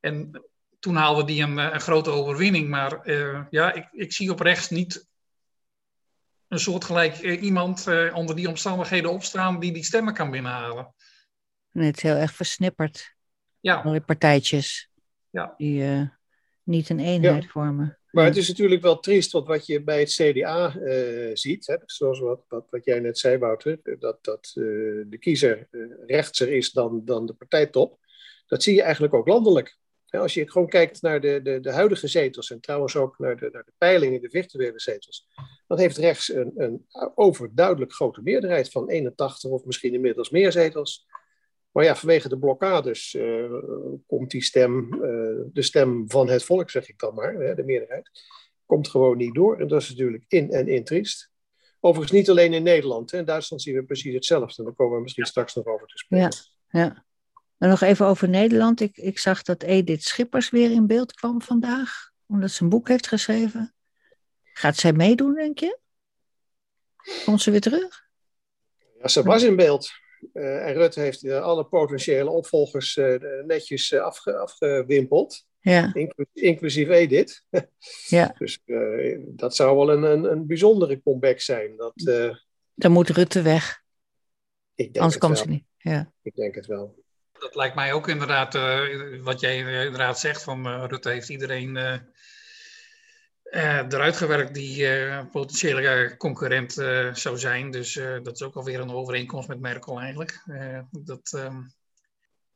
En 0.00 0.44
toen 0.78 0.96
haalde 0.96 1.24
die 1.24 1.42
een, 1.42 1.58
eh, 1.58 1.72
een 1.72 1.80
grote 1.80 2.10
overwinning. 2.10 2.68
Maar 2.68 3.08
uh, 3.08 3.44
ja, 3.50 3.72
ik, 3.72 3.88
ik, 3.92 4.12
zie 4.12 4.30
op 4.30 4.40
rechts 4.40 4.70
niet 4.70 5.08
een 6.48 6.60
soortgelijk 6.60 7.22
uh, 7.22 7.42
iemand 7.42 7.86
onder 8.12 8.36
die 8.36 8.48
omstandigheden 8.48 9.10
opstaan 9.10 9.60
die 9.60 9.72
die 9.72 9.84
stemmen 9.84 10.14
kan 10.14 10.30
binnenhalen. 10.30 10.94
Nee, 11.70 11.86
het 11.86 11.96
is 11.96 12.02
heel 12.02 12.16
erg 12.16 12.32
versnipperd. 12.32 13.14
Ja. 13.60 13.74
Allerlei 13.74 14.04
partijtjes 14.04 14.90
ja. 15.30 15.54
die 15.56 16.10
niet 16.70 16.88
een 16.88 17.00
eenheid 17.00 17.42
ja. 17.42 17.48
vormen. 17.48 17.98
Maar 18.10 18.24
het 18.24 18.36
is 18.36 18.48
natuurlijk 18.48 18.82
wel 18.82 19.00
triest, 19.00 19.32
want 19.32 19.46
wat 19.46 19.66
je 19.66 19.82
bij 19.82 20.00
het 20.00 20.12
CDA 20.12 20.76
uh, 20.76 21.30
ziet, 21.32 21.66
hè, 21.66 21.76
zoals 21.86 22.20
wat, 22.20 22.44
wat, 22.48 22.66
wat, 22.70 22.84
jij 22.84 23.00
net 23.00 23.18
zei, 23.18 23.38
Wouter, 23.38 23.80
dat, 23.98 24.24
dat 24.24 24.52
uh, 24.54 24.64
de 25.06 25.18
kiezer 25.18 25.68
uh, 25.70 25.92
rechtser 26.06 26.52
is 26.52 26.72
dan, 26.72 27.02
dan 27.04 27.26
de 27.26 27.32
partijtop, 27.32 27.98
dat 28.46 28.62
zie 28.62 28.74
je 28.74 28.82
eigenlijk 28.82 29.14
ook 29.14 29.26
landelijk. 29.26 29.78
als 30.10 30.34
je 30.34 30.50
gewoon 30.50 30.68
kijkt 30.68 31.02
naar 31.02 31.20
de, 31.20 31.40
de, 31.42 31.60
de 31.60 31.72
huidige 31.72 32.06
zetels 32.06 32.50
en 32.50 32.60
trouwens 32.60 32.96
ook 32.96 33.18
naar 33.18 33.36
de, 33.36 33.48
naar 33.52 33.64
de 33.64 33.72
peilingen, 33.78 34.20
de 34.20 34.30
virtuele 34.30 34.80
zetels, 34.80 35.28
dan 35.66 35.78
heeft 35.78 35.96
rechts 35.96 36.32
een, 36.32 36.52
een 36.56 36.86
overduidelijk 37.14 37.92
grote 37.92 38.22
meerderheid 38.22 38.70
van 38.70 38.88
81 38.88 39.50
of 39.50 39.64
misschien 39.64 39.94
inmiddels 39.94 40.30
meer 40.30 40.52
zetels. 40.52 41.06
Maar 41.70 41.84
ja, 41.84 41.96
vanwege 41.96 42.28
de 42.28 42.38
blokkades 42.38 43.14
uh, 43.14 43.52
komt 44.06 44.30
die 44.30 44.42
stem, 44.42 44.94
uh, 44.94 45.00
de 45.52 45.62
stem 45.62 46.10
van 46.10 46.28
het 46.28 46.44
volk, 46.44 46.70
zeg 46.70 46.88
ik 46.88 46.98
dan 46.98 47.14
maar, 47.14 47.34
hè, 47.34 47.54
de 47.54 47.64
meerderheid, 47.64 48.10
komt 48.66 48.88
gewoon 48.88 49.16
niet 49.16 49.34
door. 49.34 49.60
En 49.60 49.68
dat 49.68 49.82
is 49.82 49.88
natuurlijk 49.88 50.24
in 50.28 50.50
en 50.50 50.68
in 50.68 50.84
triest. 50.84 51.30
Overigens 51.80 52.18
niet 52.18 52.30
alleen 52.30 52.52
in 52.52 52.62
Nederland. 52.62 53.10
Hè. 53.10 53.18
In 53.18 53.24
Duitsland 53.24 53.62
zien 53.62 53.74
we 53.74 53.82
precies 53.82 54.14
hetzelfde. 54.14 54.64
Daar 54.64 54.72
komen 54.72 54.96
we 54.96 55.02
misschien 55.02 55.26
straks 55.26 55.54
nog 55.54 55.66
over 55.66 55.86
te 55.86 55.98
spreken. 55.98 56.30
Ja, 56.68 56.80
ja. 56.80 57.04
En 57.58 57.68
nog 57.68 57.80
even 57.80 58.06
over 58.06 58.28
Nederland. 58.28 58.80
Ik, 58.80 58.96
ik 58.96 59.18
zag 59.18 59.42
dat 59.42 59.62
Edith 59.62 60.02
Schippers 60.02 60.50
weer 60.50 60.70
in 60.70 60.86
beeld 60.86 61.12
kwam 61.12 61.42
vandaag. 61.42 62.10
Omdat 62.26 62.50
ze 62.50 62.62
een 62.62 62.68
boek 62.68 62.88
heeft 62.88 63.06
geschreven. 63.06 63.74
Gaat 64.42 64.76
zij 64.76 64.92
meedoen, 64.92 65.34
denk 65.34 65.58
je? 65.58 65.78
Komt 67.24 67.42
ze 67.42 67.50
weer 67.50 67.60
terug? 67.60 68.08
Ja, 68.98 69.08
ze 69.08 69.22
was 69.22 69.42
in 69.42 69.56
beeld. 69.56 69.90
En 70.32 70.72
Rutte 70.72 71.00
heeft 71.00 71.30
alle 71.30 71.64
potentiële 71.64 72.30
opvolgers 72.30 72.98
netjes 73.46 73.94
afge 73.94 74.36
afgewimpeld. 74.36 75.48
Ja. 75.60 75.94
inclusief 76.32 76.88
Edith. 76.88 77.44
ja. 78.06 78.34
Dus 78.38 78.60
dat 79.18 79.56
zou 79.56 79.76
wel 79.76 79.90
een, 79.90 80.02
een, 80.02 80.24
een 80.24 80.46
bijzondere 80.46 81.02
comeback 81.02 81.40
zijn. 81.40 81.76
Dat, 81.76 81.92
Dan 82.74 82.92
moet 82.92 83.08
Rutte 83.08 83.42
weg. 83.42 83.82
Ik 84.74 84.84
denk 84.84 84.96
Anders 84.96 85.18
komt 85.18 85.38
ze 85.38 85.48
niet. 85.48 85.64
Ja. 85.76 86.12
Ik 86.22 86.34
denk 86.34 86.54
het 86.54 86.66
wel 86.66 87.00
dat 87.40 87.54
lijkt 87.54 87.74
mij 87.74 87.92
ook 87.92 88.08
inderdaad, 88.08 88.54
uh, 88.54 89.22
wat 89.22 89.40
jij 89.40 89.58
inderdaad 89.58 90.18
zegt, 90.18 90.42
van 90.42 90.66
uh, 90.66 90.84
Rutte 90.88 91.08
heeft 91.08 91.28
iedereen 91.28 91.76
uh, 91.76 91.96
eruit 93.50 94.16
gewerkt 94.16 94.54
die 94.54 94.86
potentiële 95.32 96.16
concurrent 96.16 96.72
zou 97.12 97.38
zijn. 97.38 97.70
Dus 97.70 98.00
dat 98.22 98.34
is 98.34 98.42
ook 98.42 98.54
alweer 98.54 98.80
een 98.80 98.90
overeenkomst 98.90 99.48
met 99.48 99.60
Merkel 99.60 100.00
eigenlijk. 100.00 100.44
dat, 100.90 101.32
ehm, 101.32 101.62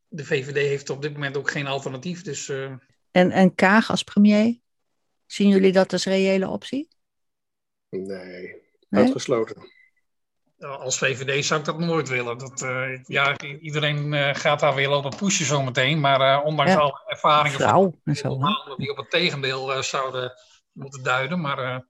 de 0.08 0.24
VVD 0.24 0.56
heeft 0.56 0.90
op 0.90 1.02
dit 1.02 1.12
moment 1.12 1.36
ook 1.36 1.50
geen 1.50 1.66
alternatief. 1.66 2.22
Dus, 2.22 2.48
en, 3.10 3.30
en 3.30 3.54
Kaag 3.54 3.90
als 3.90 4.02
premier, 4.02 4.60
zien 5.26 5.48
jullie 5.48 5.72
dat 5.72 5.92
als 5.92 6.04
reële 6.04 6.48
optie? 6.48 6.88
Nee, 7.88 8.06
nee? 8.06 8.62
uitgesloten 8.88 9.72
als 10.58 10.98
VVD 10.98 11.44
zou 11.44 11.60
ik 11.60 11.66
dat 11.66 11.78
nooit 11.78 12.08
willen. 12.08 12.38
Dat, 12.38 12.62
uh, 12.62 13.04
ja, 13.04 13.36
iedereen 13.60 14.12
uh, 14.12 14.34
gaat 14.34 14.60
daar 14.60 14.74
weer 14.74 14.88
lopen 14.88 15.16
pushen 15.16 15.46
zometeen. 15.46 16.00
Maar 16.00 16.20
uh, 16.20 16.44
ondanks 16.44 16.72
ja. 16.72 16.78
alle 16.78 17.02
ervaringen 17.06 17.58
Vrouw, 17.58 17.94
van 18.04 18.14
zo, 18.14 18.38
die 18.76 18.90
op 18.90 18.96
het 18.96 19.10
tegendeel 19.10 19.82
zouden 19.82 20.32
moeten 20.75 21.02
duiden. 21.02 21.40
Maar 21.40 21.85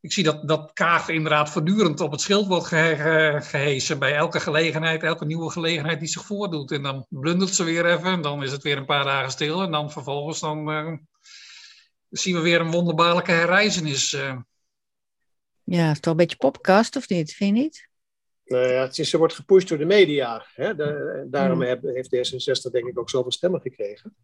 ik 0.00 0.12
zie 0.12 0.24
dat, 0.24 0.48
dat 0.48 0.72
Kaag 0.72 1.08
inderdaad 1.08 1.50
voortdurend 1.50 2.00
op 2.00 2.10
het 2.10 2.20
schild 2.20 2.46
wordt 2.46 2.66
ge 2.66 3.38
gehesen. 3.42 3.98
Bij 3.98 4.14
elke 4.14 4.40
gelegenheid, 4.40 5.02
elke 5.02 5.24
nieuwe 5.24 5.50
gelegenheid 5.50 5.98
die 5.98 6.08
zich 6.08 6.24
voordoet. 6.24 6.70
En 6.70 6.82
dan 6.82 7.06
blundert 7.08 7.54
ze 7.54 7.64
weer 7.64 7.86
even. 7.86 8.12
En 8.12 8.22
dan 8.22 8.42
is 8.42 8.52
het 8.52 8.62
weer 8.62 8.76
een 8.76 8.86
paar 8.86 9.04
dagen 9.04 9.30
stil. 9.30 9.62
En 9.62 9.70
dan 9.70 9.90
vervolgens 9.90 10.40
dan, 10.40 11.00
zien 12.10 12.34
we 12.34 12.40
weer 12.40 12.60
een 12.60 12.70
wonderbaarlijke 12.70 13.32
herreizenis. 13.32 14.10
Ja, 15.64 15.86
het 15.86 15.94
is 15.94 16.00
toch 16.00 16.12
een 16.12 16.18
beetje 16.18 16.36
popcast, 16.36 16.96
of 16.96 17.08
niet? 17.08 17.34
Vind 17.34 17.56
je 17.56 17.62
niet? 17.62 17.88
Nou 18.44 18.66
ja, 18.66 18.82
het 18.82 18.98
is, 18.98 19.10
ze 19.10 19.18
wordt 19.18 19.34
gepusht 19.34 19.68
door 19.68 19.78
de 19.78 19.84
media. 19.84 20.46
Hè? 20.54 20.74
De, 20.74 21.26
daarom 21.30 21.62
hmm. 21.62 21.80
heeft 21.82 22.16
D66 22.16 22.70
denk 22.70 22.86
ik 22.86 22.98
ook 22.98 23.10
zoveel 23.10 23.32
stemmen 23.32 23.60
gekregen. 23.60 24.16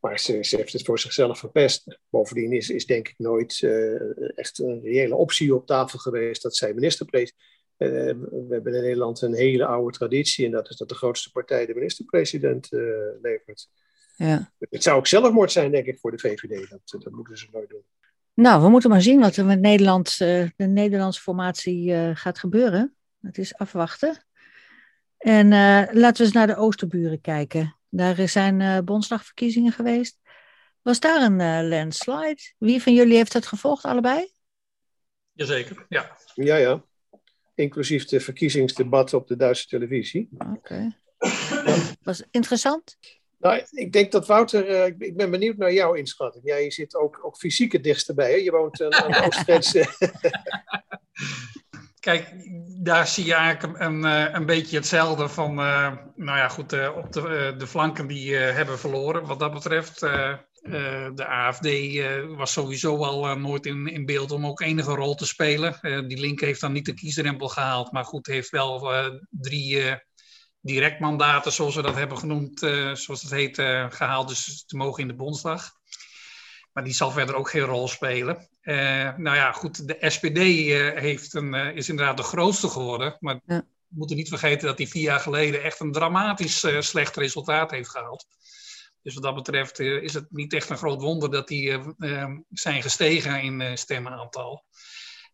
Maar 0.00 0.18
ze, 0.18 0.44
ze, 0.44 0.56
heeft 0.56 0.72
het 0.72 0.84
voor 0.84 0.98
zichzelf 0.98 1.38
verpest. 1.38 1.98
Bovendien 2.10 2.52
is, 2.52 2.70
is 2.70 2.86
denk 2.86 3.08
ik 3.08 3.14
nooit 3.18 3.60
uh, 3.60 4.38
echt 4.38 4.58
een 4.58 4.80
reële 4.82 5.14
optie 5.14 5.54
op 5.54 5.66
tafel 5.66 5.98
geweest 5.98 6.42
dat 6.42 6.56
zij 6.56 6.74
minister-president. 6.74 7.42
Uh, 7.78 7.88
we 7.88 8.46
hebben 8.50 8.74
in 8.74 8.82
Nederland 8.82 9.22
een 9.22 9.34
hele 9.34 9.66
oude 9.66 9.96
traditie 9.96 10.44
en 10.44 10.50
dat 10.50 10.70
is 10.70 10.76
dat 10.76 10.88
de 10.88 10.94
grootste 10.94 11.30
partij 11.30 11.66
de 11.66 11.74
minister-president 11.74 12.72
uh, 12.72 12.80
levert. 13.22 13.68
Ja. 14.16 14.52
Het 14.58 14.82
zou 14.82 14.98
ook 14.98 15.06
zelfmoord 15.06 15.52
zijn, 15.52 15.70
denk 15.70 15.86
ik, 15.86 15.98
voor 15.98 16.10
de 16.10 16.18
VVD. 16.18 16.70
Dat, 16.70 17.02
dat 17.02 17.12
moeten 17.12 17.38
ze 17.38 17.46
nooit 17.52 17.68
doen. 17.68 17.82
Nou, 18.34 18.62
we 18.62 18.68
moeten 18.68 18.90
maar 18.90 19.02
zien 19.02 19.20
wat 19.20 19.36
er 19.36 19.44
met 19.44 19.60
Nederland, 19.60 20.18
de 20.18 20.52
Nederlandse 20.56 21.20
formatie 21.20 21.94
gaat 22.14 22.38
gebeuren. 22.38 22.94
Het 23.20 23.38
is 23.38 23.54
afwachten. 23.54 24.24
En 25.18 25.48
laten 25.92 26.16
we 26.16 26.22
eens 26.22 26.32
naar 26.32 26.46
de 26.46 26.56
Oosterburen 26.56 27.20
kijken. 27.20 27.77
Daar 27.88 28.28
zijn 28.28 28.84
bondsdagverkiezingen 28.84 29.72
geweest. 29.72 30.18
Was 30.82 31.00
daar 31.00 31.22
een 31.22 31.68
landslide? 31.68 32.54
Wie 32.58 32.82
van 32.82 32.94
jullie 32.94 33.16
heeft 33.16 33.32
dat 33.32 33.46
gevolgd, 33.46 33.84
allebei? 33.84 34.32
Jazeker, 35.32 35.86
ja. 35.88 36.16
Ja, 36.34 36.56
ja. 36.56 36.84
Inclusief 37.54 38.04
de 38.04 38.20
verkiezingsdebat 38.20 39.14
op 39.14 39.26
de 39.26 39.36
Duitse 39.36 39.66
televisie. 39.66 40.28
Oké. 40.38 40.52
Okay. 40.52 40.96
Was 42.02 42.22
interessant? 42.30 42.98
Nou, 43.38 43.62
ik 43.70 43.92
denk 43.92 44.12
dat 44.12 44.26
Wouter, 44.26 44.70
uh, 44.70 44.86
ik 44.86 45.16
ben 45.16 45.30
benieuwd 45.30 45.56
naar 45.56 45.72
jouw 45.72 45.94
inschatting. 45.94 46.44
Jij 46.44 46.70
zit 46.70 46.96
ook, 46.96 47.20
ook 47.22 47.36
fysiek 47.36 47.72
het 47.72 47.84
dichtst 47.84 48.14
bij. 48.14 48.30
Hè? 48.30 48.36
Je 48.36 48.50
woont 48.50 48.80
uh, 48.80 48.88
aan 48.88 49.12
de 49.12 49.22
oostgrens. 49.26 49.72
Kijk, 52.08 52.34
daar 52.82 53.06
zie 53.06 53.24
je 53.24 53.34
eigenlijk 53.34 53.80
een, 53.80 54.02
een 54.02 54.32
eh, 54.32 54.44
beetje 54.44 54.76
hetzelfde 54.76 55.28
van, 55.28 55.54
nou 55.54 56.08
ja, 56.16 56.48
goed, 56.48 56.92
op 56.94 57.12
de, 57.12 57.54
de 57.58 57.66
flanken 57.66 58.06
die 58.06 58.34
hebben 58.34 58.78
verloren. 58.78 59.26
Wat 59.26 59.38
dat 59.38 59.52
betreft, 59.52 60.00
de 60.00 61.26
AFD 61.26 61.68
was 62.36 62.52
sowieso 62.52 63.04
al 63.04 63.38
nooit 63.38 63.66
in, 63.66 63.86
in 63.86 64.06
beeld 64.06 64.30
om 64.30 64.46
ook 64.46 64.60
enige 64.60 64.94
rol 64.94 65.14
te 65.14 65.26
spelen. 65.26 65.78
die 66.08 66.20
link 66.20 66.40
heeft 66.40 66.60
dan 66.60 66.72
niet 66.72 66.86
de 66.86 66.94
kiesdrempel 66.94 67.48
gehaald, 67.48 67.92
maar 67.92 68.04
goed, 68.04 68.26
heeft 68.26 68.50
wel 68.50 68.90
drie 69.30 70.00
directmandaten, 70.60 71.52
zoals 71.52 71.74
we 71.74 71.82
dat 71.82 71.96
hebben 71.96 72.18
genoemd, 72.18 72.58
zoals 72.92 73.22
het 73.22 73.30
heet, 73.30 73.56
gehaald. 73.94 74.28
Dus 74.28 74.64
te 74.66 74.76
mogen 74.76 75.02
in 75.02 75.08
de 75.08 75.14
Bondsdag. 75.14 75.77
Maar 76.78 76.86
die 76.86 76.96
zal 76.96 77.10
verder 77.10 77.34
ook 77.34 77.50
geen 77.50 77.62
rol 77.62 77.88
spelen. 77.88 78.48
Uh, 78.62 79.16
nou 79.16 79.36
ja, 79.36 79.52
goed, 79.52 79.88
de 79.88 79.96
SPD 80.00 80.38
heeft 81.00 81.34
een, 81.34 81.54
is 81.54 81.88
inderdaad 81.88 82.16
de 82.16 82.22
grootste 82.22 82.68
geworden. 82.68 83.16
Maar 83.20 83.40
ja. 83.46 83.58
we 83.88 83.96
moeten 83.98 84.16
niet 84.16 84.28
vergeten 84.28 84.66
dat 84.66 84.76
die 84.76 84.88
vier 84.88 85.02
jaar 85.02 85.20
geleden 85.20 85.62
echt 85.62 85.80
een 85.80 85.92
dramatisch 85.92 86.66
slecht 86.78 87.16
resultaat 87.16 87.70
heeft 87.70 87.88
gehaald. 87.88 88.26
Dus 89.02 89.14
wat 89.14 89.22
dat 89.22 89.34
betreft 89.34 89.78
is 89.78 90.14
het 90.14 90.26
niet 90.30 90.52
echt 90.52 90.70
een 90.70 90.76
groot 90.76 91.00
wonder 91.00 91.30
dat 91.30 91.48
die 91.48 91.78
zijn 92.48 92.82
gestegen 92.82 93.42
in 93.42 93.78
stemmenaantal. 93.78 94.64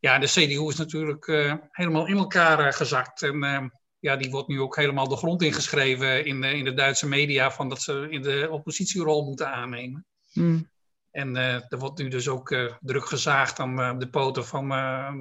Ja, 0.01 0.19
de 0.19 0.27
CDU 0.27 0.69
is 0.69 0.77
natuurlijk 0.77 1.27
helemaal 1.71 2.07
in 2.07 2.17
elkaar 2.17 2.73
gezakt. 2.73 3.23
En 3.23 3.73
ja, 3.99 4.17
die 4.17 4.31
wordt 4.31 4.49
nu 4.49 4.61
ook 4.61 4.77
helemaal 4.77 5.09
de 5.09 5.17
grond 5.17 5.43
ingeschreven 5.43 6.25
in 6.25 6.41
de, 6.41 6.57
in 6.57 6.65
de 6.65 6.75
Duitse 6.75 7.09
media 7.09 7.51
van 7.51 7.69
dat 7.69 7.83
ze 7.83 8.07
in 8.11 8.23
de 8.23 8.49
oppositierol 8.51 9.25
moeten 9.25 9.53
aannemen. 9.53 10.07
Hmm. 10.33 10.73
En 11.15 11.37
uh, 11.37 11.55
er 11.55 11.79
wordt 11.79 11.99
nu 11.99 12.09
dus 12.09 12.29
ook 12.29 12.51
uh, 12.51 12.73
druk 12.81 13.07
gezaagd 13.07 13.59
aan 13.59 13.81
uh, 13.81 13.99
de 13.99 14.09
poten 14.09 14.47
van 14.47 14.69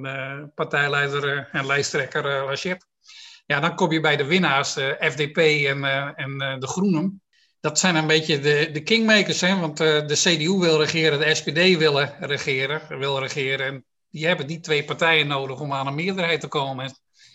de 0.02 0.50
partijleider 0.54 1.48
en 1.52 1.66
lijsttrekker 1.66 2.44
Lachette. 2.44 2.86
Ja, 3.46 3.60
dan 3.60 3.74
kom 3.74 3.92
je 3.92 4.00
bij 4.00 4.16
de 4.16 4.24
winnaars, 4.24 4.72
FDP 5.00 5.36
en, 5.36 5.84
en 6.16 6.38
de 6.60 6.66
Groenen. 6.66 7.22
Dat 7.60 7.78
zijn 7.78 7.96
een 7.96 8.06
beetje 8.06 8.40
de, 8.40 8.70
de 8.72 8.82
kingmakers, 8.82 9.40
hè? 9.40 9.60
want 9.60 9.76
de 9.76 10.04
CDU 10.06 10.58
wil 10.58 10.80
regeren, 10.80 11.18
de 11.18 11.34
SPD 11.34 11.78
wil 11.78 12.00
regeren, 12.20 12.98
wil 12.98 13.20
regeren. 13.20 13.66
En 13.66 13.84
die 14.10 14.26
hebben 14.26 14.46
die 14.46 14.60
twee 14.60 14.84
partijen 14.84 15.26
nodig 15.26 15.60
om 15.60 15.72
aan 15.72 15.86
een 15.86 15.94
meerderheid 15.94 16.40
te 16.40 16.48
komen. 16.48 16.88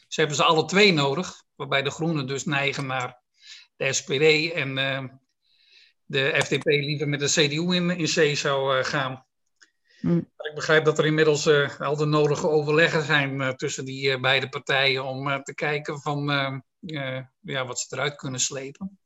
Ze 0.08 0.20
hebben 0.20 0.38
ze 0.38 0.44
alle 0.44 0.66
twee 0.66 0.94
nodig, 0.94 1.44
waarbij 1.56 1.82
de 1.82 1.92
Groenen 1.92 2.28
dus 2.28 2.46
neigen 2.46 2.86
naar 2.86 3.22
de 3.76 3.94
SPD 3.94 4.52
en 4.54 4.78
uh, 4.78 5.04
de 6.10 6.42
FDP 6.44 6.66
liever 6.66 7.10
met 7.10 7.20
de 7.20 7.26
CDU 7.26 7.76
in, 7.76 7.90
in 7.90 8.06
C 8.06 8.38
zou 8.38 8.78
uh, 8.78 8.84
gaan. 8.84 9.26
Mm. 10.02 10.18
Ik 10.18 10.56
begrijp 10.56 10.86
dat 10.86 11.00
er 11.00 11.06
inmiddels 11.06 11.46
uh, 11.46 11.80
al 11.80 11.96
de 11.96 12.06
nodige 12.06 12.50
overleggen 12.50 13.04
zijn 13.04 13.56
tussen 13.56 13.86
die 13.86 14.20
beide 14.20 14.50
partijen 14.50 15.04
om 15.04 15.44
te 15.44 15.54
kijken 15.54 16.00
van 16.00 16.26
ja, 17.42 17.66
wat 17.66 17.80
ze 17.80 17.88
eruit 17.90 18.16
kunnen 18.16 18.40
slepen. 18.40 19.00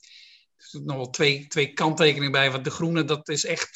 Er 0.57 0.65
zitten 0.69 0.89
nog 0.89 0.97
wel 0.97 1.09
twee, 1.09 1.47
twee 1.47 1.73
kanttekeningen 1.73 2.31
bij. 2.31 2.51
Want 2.51 2.63
de 2.63 2.71
Groenen, 2.71 3.05
dat 3.05 3.29
is 3.29 3.45
echt, 3.45 3.75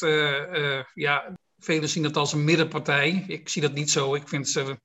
ja, 0.94 1.38
velen 1.60 1.90
zien 1.90 2.04
dat 2.04 2.18
als 2.18 2.34
een 2.34 2.44
middenpartij. 2.44 3.24
Ik 3.28 3.50
zie 3.50 3.62
dat 3.62 3.74
niet 3.74 3.92
zo. 3.92 4.16
Ik 4.16 4.28
vind 4.28 4.50
ze 4.50 4.80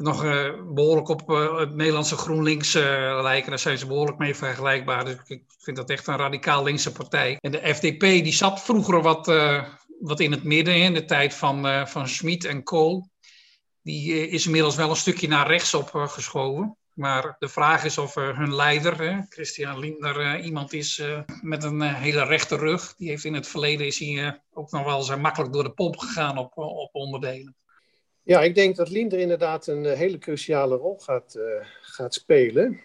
nog 0.00 0.24
uh, 0.24 0.50
behoorlijk 0.74 1.08
op 1.08 1.30
uh, 1.30 1.58
het 1.58 1.74
Nederlandse 1.74 2.16
GroenLinks 2.16 2.74
uh, 2.74 2.82
lijken. 3.22 3.50
Daar 3.50 3.58
zijn 3.58 3.78
ze 3.78 3.86
behoorlijk 3.86 4.18
mee 4.18 4.34
vergelijkbaar. 4.34 5.04
Dus 5.04 5.16
ik 5.26 5.42
vind 5.58 5.76
dat 5.76 5.90
echt 5.90 6.06
een 6.06 6.16
radicaal 6.16 6.62
linkse 6.62 6.92
partij. 6.92 7.36
En 7.40 7.50
de 7.50 7.74
FDP 7.74 8.00
die 8.00 8.32
zat 8.32 8.62
vroeger 8.62 9.02
wat, 9.02 9.26
wat 10.00 10.20
in 10.20 10.30
het 10.30 10.44
midden 10.44 10.76
in 10.76 10.94
de 10.94 11.04
tijd 11.04 11.34
van, 11.34 11.88
van 11.88 12.08
Schmid 12.08 12.44
en 12.44 12.62
Kool. 12.62 13.08
Die 13.82 14.28
is 14.28 14.44
inmiddels 14.44 14.76
wel 14.76 14.90
een 14.90 14.96
stukje 14.96 15.28
naar 15.28 15.46
rechts 15.46 15.74
op 15.74 15.90
geschoven. 15.92 16.76
Maar 16.94 17.36
de 17.38 17.48
vraag 17.48 17.84
is 17.84 17.98
of 17.98 18.14
hun 18.14 18.54
leider, 18.54 19.26
Christian 19.28 19.78
Lindner, 19.78 20.40
iemand 20.40 20.72
is 20.72 21.02
met 21.42 21.64
een 21.64 21.82
hele 21.82 22.24
rechte 22.24 22.56
rug. 22.56 22.94
Die 22.96 23.08
heeft 23.08 23.24
in 23.24 23.34
het 23.34 23.48
verleden 23.48 23.86
is 23.86 23.98
hij, 23.98 24.42
ook 24.52 24.70
nog 24.70 24.84
wel 24.84 24.96
eens 24.96 25.16
makkelijk 25.16 25.52
door 25.52 25.64
de 25.64 25.72
pomp 25.72 25.98
gegaan 25.98 26.38
op, 26.38 26.56
op 26.56 26.88
onderdelen. 26.92 27.54
Ja, 28.30 28.42
ik 28.42 28.54
denk 28.54 28.76
dat 28.76 28.88
Linder 28.88 29.18
inderdaad 29.18 29.66
een 29.66 29.86
eh, 29.86 29.98
hele 29.98 30.18
cruciale 30.18 30.76
rol 30.76 30.98
gaat, 30.98 31.34
uh, 31.38 31.44
gaat 31.80 32.14
spelen. 32.14 32.80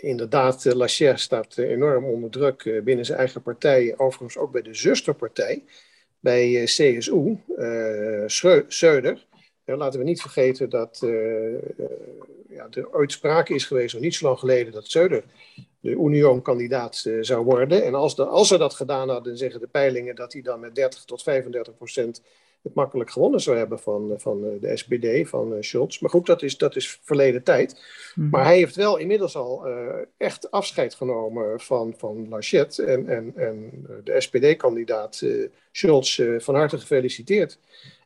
Inderdaad, 0.00 0.64
uh, 0.64 0.72
Lacher 0.72 1.18
staat 1.18 1.58
enorm 1.58 2.04
onder 2.04 2.30
druk 2.30 2.80
binnen 2.84 3.04
zijn 3.04 3.18
eigen 3.18 3.42
partij, 3.42 3.94
overigens 3.96 4.36
ook 4.36 4.52
bij 4.52 4.62
de 4.62 4.74
zusterpartij, 4.74 5.64
bij 6.20 6.62
CSU, 6.64 7.36
Söder. 8.68 9.18
laten 9.64 9.98
we 9.98 10.04
niet 10.04 10.20
vergeten 10.20 10.70
dat 10.70 10.98
ja, 12.48 12.68
er 12.70 12.92
ooit 12.92 13.12
sprake 13.12 13.54
is 13.54 13.64
geweest, 13.64 13.94
nog 13.94 14.02
niet 14.02 14.14
zo 14.14 14.26
lang 14.26 14.38
geleden, 14.38 14.72
dat 14.72 14.96
Söder 14.98 15.24
de 15.80 15.90
Union-kandidaat 15.90 17.06
zou 17.20 17.44
worden. 17.44 17.84
En 17.84 17.94
als, 17.94 18.16
de, 18.16 18.24
als 18.24 18.48
ze 18.48 18.58
dat 18.58 18.74
gedaan 18.74 19.08
hadden, 19.08 19.36
zeggen 19.36 19.60
de 19.60 19.66
peilingen 19.66 20.14
dat 20.14 20.32
hij 20.32 20.42
dan 20.42 20.60
met 20.60 20.74
30 20.74 21.04
tot 21.04 21.22
35 21.22 21.76
procent 21.76 22.22
het 22.62 22.74
makkelijk 22.74 23.10
gewonnen 23.10 23.40
zou 23.40 23.56
hebben 23.56 23.78
van, 23.78 24.14
van 24.16 24.58
de 24.60 24.76
SPD, 24.76 25.28
van 25.28 25.56
Schulz. 25.60 25.98
Maar 25.98 26.10
goed, 26.10 26.26
dat 26.26 26.42
is, 26.42 26.58
dat 26.58 26.76
is 26.76 26.98
verleden 27.02 27.42
tijd. 27.42 27.82
Mhm. 28.14 28.28
Maar 28.28 28.44
hij 28.44 28.56
heeft 28.56 28.76
wel 28.76 28.96
inmiddels 28.96 29.36
al 29.36 29.66
echt 30.16 30.50
afscheid 30.50 30.94
genomen 30.94 31.60
van, 31.60 31.94
van. 31.96 32.40
En, 32.76 33.08
en, 33.08 33.32
en 33.36 33.86
de 34.04 34.20
SPD-kandidaat 34.20 35.24
Schulz 35.72 36.20
van 36.38 36.54
harte 36.54 36.78
gefeliciteerd. 36.78 37.58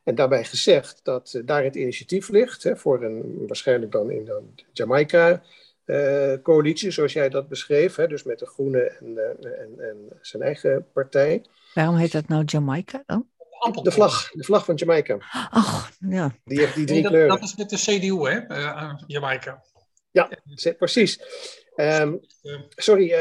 En 0.03 0.15
daarbij 0.15 0.43
gezegd 0.43 0.99
dat 1.03 1.41
daar 1.45 1.63
het 1.63 1.75
initiatief 1.75 2.29
ligt 2.29 2.63
hè, 2.63 2.77
voor 2.77 3.03
een 3.03 3.43
waarschijnlijk 3.47 3.91
dan 3.91 4.11
in 4.11 4.25
de 4.25 4.41
Jamaica 4.73 5.41
uh, 5.85 6.33
coalitie, 6.41 6.91
zoals 6.91 7.13
jij 7.13 7.29
dat 7.29 7.47
beschreef. 7.47 7.95
Hè, 7.95 8.07
dus 8.07 8.23
met 8.23 8.39
de 8.39 8.45
Groenen 8.45 8.99
en, 8.99 9.07
uh, 9.07 9.59
en, 9.61 9.73
en, 9.77 10.09
zijn 10.21 10.43
eigen 10.43 10.87
partij. 10.93 11.45
Waarom 11.73 11.95
heet 11.95 12.11
dat 12.11 12.27
nou 12.27 12.43
Jamaica 12.43 13.03
dan? 13.05 13.27
De 13.71 13.91
vlag, 13.91 14.31
de 14.31 14.43
vlag 14.43 14.65
van 14.65 14.75
Jamaica. 14.75 15.17
Ach, 15.49 15.91
ja. 15.99 16.31
Die 16.43 16.59
heeft 16.59 16.75
die 16.75 16.85
drie 16.85 17.01
dat, 17.01 17.11
kleuren. 17.11 17.29
Dat 17.29 17.43
is 17.43 17.55
met 17.55 17.69
de 17.69 17.77
CDU, 17.77 18.29
hè? 18.29 18.57
Uh, 18.59 18.93
Jamaica. 19.07 19.63
Ja, 20.11 20.29
precies. 20.77 21.19
Um, 21.75 22.19
sorry, 22.75 23.13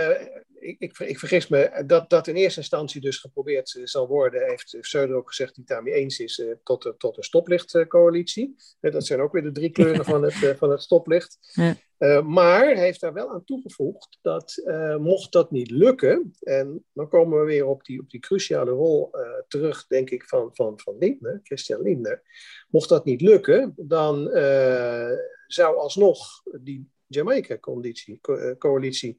ik, 0.64 0.76
ik, 0.78 0.98
ik, 0.98 1.18
vergis 1.18 1.48
me, 1.48 1.82
dat, 1.86 2.10
dat 2.10 2.26
in 2.26 2.34
eerste 2.34 2.60
instantie 2.60 3.00
dus 3.00 3.18
geprobeerd 3.18 3.80
zal 3.84 4.08
worden, 4.08 4.48
heeft 4.48 4.76
Söder 4.80 5.14
ook 5.14 5.28
gezegd, 5.28 5.54
die 5.54 5.64
daarmee 5.64 5.94
eens 5.94 6.18
is, 6.18 6.38
uh, 6.38 6.54
tot, 6.62 6.94
tot 6.98 7.16
een 7.16 7.22
stoplichtcoalitie. 7.22 8.54
Uh, 8.80 8.92
dat 8.92 9.06
zijn 9.06 9.20
ook 9.20 9.32
weer 9.32 9.42
de 9.42 9.52
drie 9.52 9.70
kleuren 9.76 10.04
van 10.04 10.22
het, 10.22 10.34
van 10.58 10.70
het 10.70 10.82
stoplicht. 10.82 11.38
Ja. 11.52 11.76
maar 12.22 12.64
hij 12.64 12.84
heeft 12.84 13.00
daar 13.00 13.12
wel 13.12 13.30
aan 13.30 13.44
toegevoegd 13.44 14.18
dat 14.22 14.62
mocht 14.98 15.32
dat 15.32 15.50
niet 15.50 15.70
lukken, 15.70 16.34
en 16.40 16.84
dan 16.92 17.08
komen 17.08 17.40
we 17.40 17.44
weer 17.44 17.66
op 17.66 17.84
die, 17.84 18.00
op 18.00 18.10
die 18.10 18.20
cruciale 18.20 18.70
rol 18.70 19.10
terug, 19.48 19.86
denk 19.86 20.10
ik, 20.10 20.24
van, 20.24 20.50
van, 20.52 20.80
van 20.80 20.96
Lindner, 20.98 21.40
Christian 21.42 21.82
Lindner. 21.82 22.22
Mocht 22.68 22.88
dat 22.88 23.04
niet 23.04 23.20
lukken, 23.20 23.72
dan 23.76 24.28
zou 25.46 25.76
alsnog 25.76 26.42
die 26.60 26.88
Jamaica-coalitie 27.06 28.20
coalitie, 28.58 29.18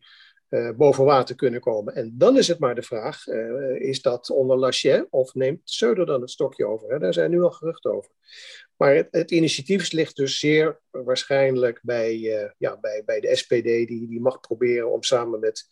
uh, 0.56 0.70
boven 0.76 1.06
water 1.06 1.36
kunnen 1.36 1.60
komen. 1.60 1.96
En 1.96 2.14
dan 2.18 2.38
is 2.38 2.48
het 2.48 2.60
maar 2.60 2.76
de 2.76 2.82
vraag, 2.82 3.28
uh, 3.28 3.80
is 3.80 4.02
dat 4.02 4.30
onder 4.30 4.58
Lachet 4.58 5.08
of 5.10 5.34
neemt 5.34 5.60
Söder 5.64 6.06
dan 6.06 6.22
het 6.22 6.30
stokje 6.30 6.66
over? 6.66 6.90
Hè? 6.90 7.00
Daar 7.00 7.14
zijn 7.14 7.32
nu 7.32 7.42
al 7.42 7.52
geruchten 7.52 7.94
over. 7.94 8.12
Maar 8.78 8.96
het, 8.96 9.08
het, 9.12 9.32
initiatief 9.32 9.92
ligt 9.92 10.16
dus 10.16 10.40
zeer 10.40 10.80
waarschijnlijk 10.92 11.80
bij, 11.84 12.16
uh, 12.16 12.50
ja, 12.58 12.80
bij, 12.80 13.04
bij 13.06 13.20
de 13.20 13.36
SPD, 13.36 13.64
die, 13.64 14.08
die 14.08 14.22
mag 14.22 14.40
proberen 14.40 14.92
om 14.92 15.04
samen 15.04 15.40
met 15.40 15.70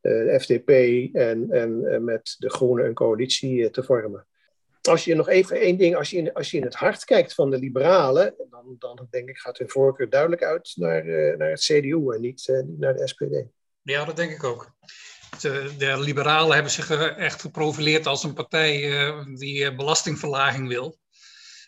de 0.00 0.36
FDP 0.40 0.70
en, 1.14 1.50
en 1.50 2.04
met 2.04 2.34
de 2.38 2.50
Groenen 2.50 2.86
een 2.86 2.94
coalitie 2.94 3.70
te 3.70 3.82
vormen. 3.82 4.26
Als 4.82 5.04
je 5.04 5.14
nog 5.14 5.28
even 5.28 5.60
één 5.60 5.76
ding, 5.76 5.96
als 5.96 6.10
je, 6.10 6.16
in, 6.16 6.32
als 6.32 6.50
je 6.50 6.56
in 6.56 6.64
het 6.64 6.74
hart 6.74 7.04
kijkt 7.04 7.34
van 7.34 7.50
de 7.50 7.58
liberalen, 7.58 8.34
dan, 8.50 8.76
dan 8.78 9.06
denk 9.10 9.28
ik 9.28 9.38
gaat 9.38 9.58
hun 9.58 9.70
voorkeur 9.70 10.10
duidelijk 10.10 10.42
uit 10.42 10.72
naar, 10.76 11.04
naar 11.36 11.50
het 11.50 11.60
CDU 11.60 12.14
en 12.14 12.20
niet 12.20 12.64
naar 12.78 12.96
de 12.96 13.06
SPD. 13.08 13.57
Ja, 13.88 14.04
dat 14.04 14.16
denk 14.16 14.30
ik 14.30 14.44
ook. 14.44 14.70
De, 15.40 15.74
de, 15.78 16.00
liberalen 16.00 16.54
hebben 16.54 16.72
zich 16.72 16.90
echt 17.16 17.40
geprofileerd 17.40 18.06
als 18.06 18.24
een 18.24 18.34
partij 18.34 18.82
uh, 18.82 19.24
die 19.34 19.70
uh, 19.70 19.76
belastingverlaging 19.76 20.68
wil. 20.68 20.98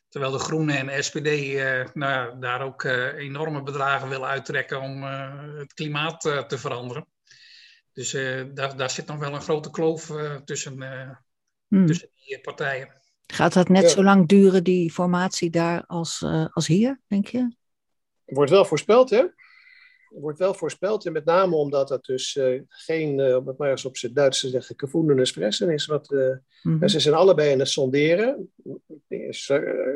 Terwijl 0.09 0.33
de 0.33 0.39
Groenen 0.39 0.77
en 0.77 0.87
de 0.87 1.03
SPD 1.03 1.27
uh, 1.27 1.89
nou, 1.93 2.39
daar 2.41 2.63
ook 2.63 2.85
enorme 3.17 3.63
bedragen 3.63 4.09
willen 4.09 4.29
uittrekken 4.29 4.81
om 4.81 5.03
het 5.03 5.75
klimaat 5.75 6.21
te 6.21 6.59
veranderen. 6.59 7.07
Dus 7.93 8.11
daar, 8.55 8.77
daar 8.77 8.91
zit 8.91 9.07
nog 9.07 9.19
wel 9.19 9.35
een 9.35 9.43
grote 9.43 9.71
kloof 9.71 10.13
tussen, 10.45 10.83
hmm. 11.69 11.87
tussen 11.87 12.11
die 12.15 12.41
partijen. 12.41 13.03
Gaat 13.27 13.53
dat 13.53 13.69
net 13.69 13.91
zo 13.91 14.03
lang 14.03 14.29
duren, 14.29 14.65
die 14.65 14.93
formatie 14.93 15.51
daar, 15.51 15.85
als, 15.87 16.25
als 16.53 16.67
hier, 16.67 17.01
denk 17.07 17.27
je? 17.27 17.55
Wordt 18.25 18.51
wel 18.51 18.65
voorspeld, 18.65 19.11
hè? 19.11 19.25
Wordt 20.11 20.39
wel 20.39 20.55
voorspeld. 20.55 21.07
En 21.07 21.13
met 21.13 21.25
name 21.25 21.57
omdat 21.57 21.89
dat 21.89 22.05
dus 22.05 22.35
uh, 22.35 22.61
geen, 22.69 23.19
uh, 23.19 23.37
om 23.37 23.47
het 23.47 23.59
maar 23.59 23.71
eens 23.71 23.85
op 23.85 23.97
zijn 23.97 24.13
Duits 24.13 24.41
te 24.41 24.49
zeggen, 24.49 24.79
gevoelende 24.79 25.27
fressen 25.27 25.71
is. 25.71 25.87
Wat, 25.87 26.11
uh, 26.11 26.31
mm-hmm. 26.63 26.89
Ze 26.89 27.01
zijn 27.01 27.15
allebei 27.15 27.53
aan 27.53 27.59
het 27.59 27.69
sonderen. 27.69 28.53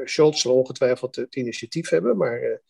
Scholz 0.04 0.40
zal 0.40 0.54
ongetwijfeld 0.54 1.16
het 1.16 1.36
initiatief 1.36 1.88
hebben, 1.88 2.16
maar 2.16 2.60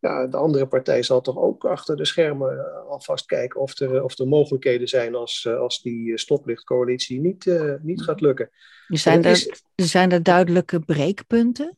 ja, 0.00 0.26
de 0.26 0.36
andere 0.36 0.66
partij 0.66 1.02
zal 1.02 1.20
toch 1.20 1.38
ook 1.38 1.64
achter 1.64 1.96
de 1.96 2.04
schermen 2.04 2.84
alvast 2.88 3.26
kijken 3.26 3.60
of 3.60 3.80
er, 3.80 4.02
of 4.04 4.18
er 4.18 4.28
mogelijkheden 4.28 4.88
zijn 4.88 5.14
als, 5.14 5.46
als 5.46 5.82
die 5.82 6.18
stoplichtcoalitie 6.18 7.20
niet, 7.20 7.60
niet 7.82 8.02
gaat 8.02 8.20
lukken. 8.20 8.50
Zijn 8.86 9.24
er, 9.24 9.30
is, 9.30 9.62
zijn 9.74 10.12
er 10.12 10.22
duidelijke 10.22 10.80
breekpunten? 10.80 11.76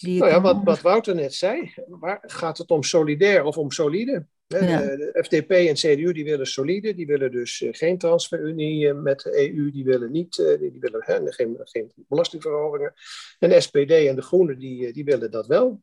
Nou 0.00 0.30
ja, 0.30 0.40
wat, 0.40 0.60
wat 0.64 0.80
Wouter 0.80 1.14
net 1.14 1.34
zei, 1.34 1.74
waar 1.86 2.22
gaat 2.22 2.58
het 2.58 2.70
om 2.70 2.82
solidair 2.82 3.44
of 3.44 3.58
om 3.58 3.70
solide? 3.70 4.26
Ja. 4.46 4.80
De, 4.80 4.96
de, 4.96 5.22
FDP 5.24 5.50
en 5.50 5.74
CDU 5.74 6.12
die 6.12 6.24
willen 6.24 6.46
solide, 6.46 6.94
die 6.94 7.06
willen 7.06 7.30
dus 7.30 7.60
uh, 7.60 7.68
geen 7.72 7.98
transferunie 7.98 8.86
uh, 8.86 8.94
met 8.94 9.20
de 9.20 9.52
EU, 9.52 9.70
die 9.70 9.84
willen, 9.84 10.10
niet, 10.10 10.38
uh, 10.38 10.58
die, 10.58 10.80
willen 10.80 11.02
geen, 11.02 11.54
geen 11.64 11.92
belastingverhogingen. 12.08 12.94
En 13.38 13.48
de 13.48 13.60
SPD 13.60 13.90
en 13.90 14.16
de 14.16 14.22
Groenen 14.22 14.58
die, 14.58 14.92
die 14.92 15.04
willen 15.04 15.30
dat 15.30 15.46
wel. 15.46 15.80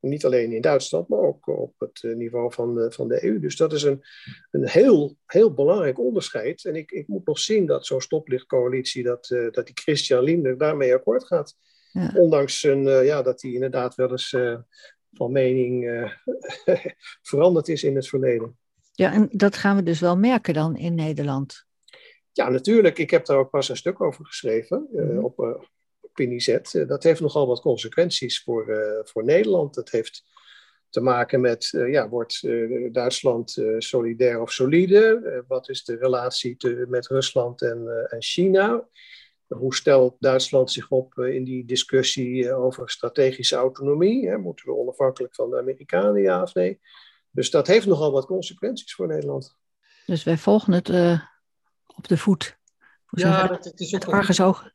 niet 0.00 0.24
alleen 0.24 0.52
in 0.52 0.60
Duitsland, 0.60 1.08
maar 1.08 1.18
ook 1.18 1.46
op 1.46 1.74
het 1.78 2.02
niveau 2.16 2.52
van, 2.52 2.92
van 2.92 3.08
de 3.08 3.24
EU. 3.24 3.40
Dus 3.40 3.56
dat 3.56 3.72
is 3.72 3.82
een, 3.82 4.02
een 4.50 4.68
heel, 4.68 5.16
heel 5.26 5.54
belangrijk 5.54 5.98
onderscheid. 5.98 6.64
En 6.64 6.76
ik, 6.76 6.90
ik 6.90 7.08
moet 7.08 7.26
nog 7.26 7.38
zien 7.38 7.66
dat 7.66 7.86
zo'n 7.86 8.00
stoplichtcoalitie, 8.00 9.02
dat, 9.02 9.26
dat 9.50 9.66
die 9.66 9.74
Christian 9.74 10.24
Lindner 10.24 10.58
daarmee 10.58 10.94
akkoord 10.94 11.24
gaat. 11.24 11.56
Ja. 11.94 12.12
Ondanks 12.14 12.62
een, 12.62 12.86
uh, 12.86 13.04
ja, 13.04 13.22
dat 13.22 13.42
hij 13.42 13.50
inderdaad 13.50 13.94
wel 13.94 14.10
eens 14.10 14.32
uh, 14.32 14.56
van 15.12 15.32
mening 15.32 15.84
uh, 15.84 16.10
veranderd 17.30 17.68
is 17.68 17.84
in 17.84 17.96
het 17.96 18.08
verleden. 18.08 18.58
Ja, 18.92 19.12
en 19.12 19.28
dat 19.30 19.56
gaan 19.56 19.76
we 19.76 19.82
dus 19.82 20.00
wel 20.00 20.16
merken 20.16 20.54
dan 20.54 20.76
in 20.76 20.94
Nederland. 20.94 21.64
Ja, 22.32 22.48
natuurlijk. 22.48 22.98
Ik 22.98 23.10
heb 23.10 23.24
daar 23.24 23.36
ook 23.36 23.50
pas 23.50 23.68
een 23.68 23.76
stuk 23.76 24.00
over 24.00 24.26
geschreven 24.26 24.88
mm. 24.92 25.24
op 25.24 25.66
Opiniezet. 26.00 26.84
dat 26.86 27.02
heeft 27.02 27.20
nogal 27.20 27.46
wat 27.46 27.60
consequenties 27.60 28.42
voor, 28.42 28.64
voor 29.04 29.24
Nederland. 29.24 29.74
Dat 29.74 29.90
heeft 29.90 30.24
te 30.88 31.00
maken 31.00 31.40
met, 31.40 31.68
ja, 31.70 32.08
wordt 32.08 32.42
Duitsland 32.92 33.62
solidair 33.78 34.40
of 34.40 34.52
solide? 34.52 35.44
wat 35.48 35.68
is 35.68 35.84
de 35.84 35.96
relatie 35.96 36.56
te, 36.56 36.84
met 36.88 37.06
Rusland 37.06 37.62
en, 37.62 38.06
en 38.08 38.22
China? 38.22 38.88
Hoe 39.48 39.74
stelt 39.74 40.16
Duitsland 40.18 40.72
zich 40.72 40.90
op 40.90 41.18
eh, 41.18 41.34
in 41.34 41.44
die 41.44 41.64
discussie 41.64 42.48
eh, 42.48 42.64
over 42.64 42.90
strategische 42.90 43.56
autonomie? 43.56 44.36
Moeten 44.36 44.66
we 44.66 44.74
onafhankelijk 44.74 45.34
van 45.34 45.50
de 45.50 45.58
Amerikanen, 45.58 46.22
ja 46.22 46.42
of 46.42 46.54
nee? 46.54 46.80
Dus 47.30 47.50
dat 47.50 47.66
heeft 47.66 47.86
nogal 47.86 48.12
wat 48.12 48.26
consequenties 48.26 48.94
voor 48.94 49.06
Nederland. 49.06 49.56
Dus 50.06 50.24
wij 50.24 50.38
volgen 50.38 50.72
het 50.72 50.88
uh, 50.88 51.20
op 51.96 52.08
de 52.08 52.18
voet. 52.18 52.58
Hoe 53.06 53.20
ja, 53.20 53.46
dat, 53.46 53.64
het 53.64 53.80
is 53.80 53.94
ook 53.94 54.08
argusoog. 54.08 54.70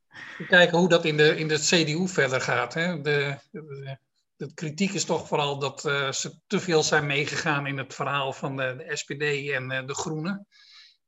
Kijken 0.47 0.77
hoe 0.77 0.89
dat 0.89 1.05
in 1.05 1.17
de, 1.17 1.37
in 1.37 1.47
de 1.47 1.57
CDU 1.57 2.07
verder 2.07 2.41
gaat. 2.41 2.73
Hè? 2.73 3.01
De, 3.01 3.37
de, 3.51 3.97
de 4.35 4.53
kritiek 4.53 4.93
is 4.93 5.05
toch 5.05 5.27
vooral 5.27 5.59
dat 5.59 5.85
uh, 5.85 6.11
ze 6.11 6.39
te 6.47 6.59
veel 6.59 6.83
zijn 6.83 7.05
meegegaan 7.05 7.67
in 7.67 7.77
het 7.77 7.93
verhaal 7.93 8.33
van 8.33 8.55
de, 8.55 8.75
de 8.77 8.95
SPD 8.95 9.49
en 9.49 9.71
uh, 9.71 9.85
de 9.85 9.95
Groenen. 9.95 10.47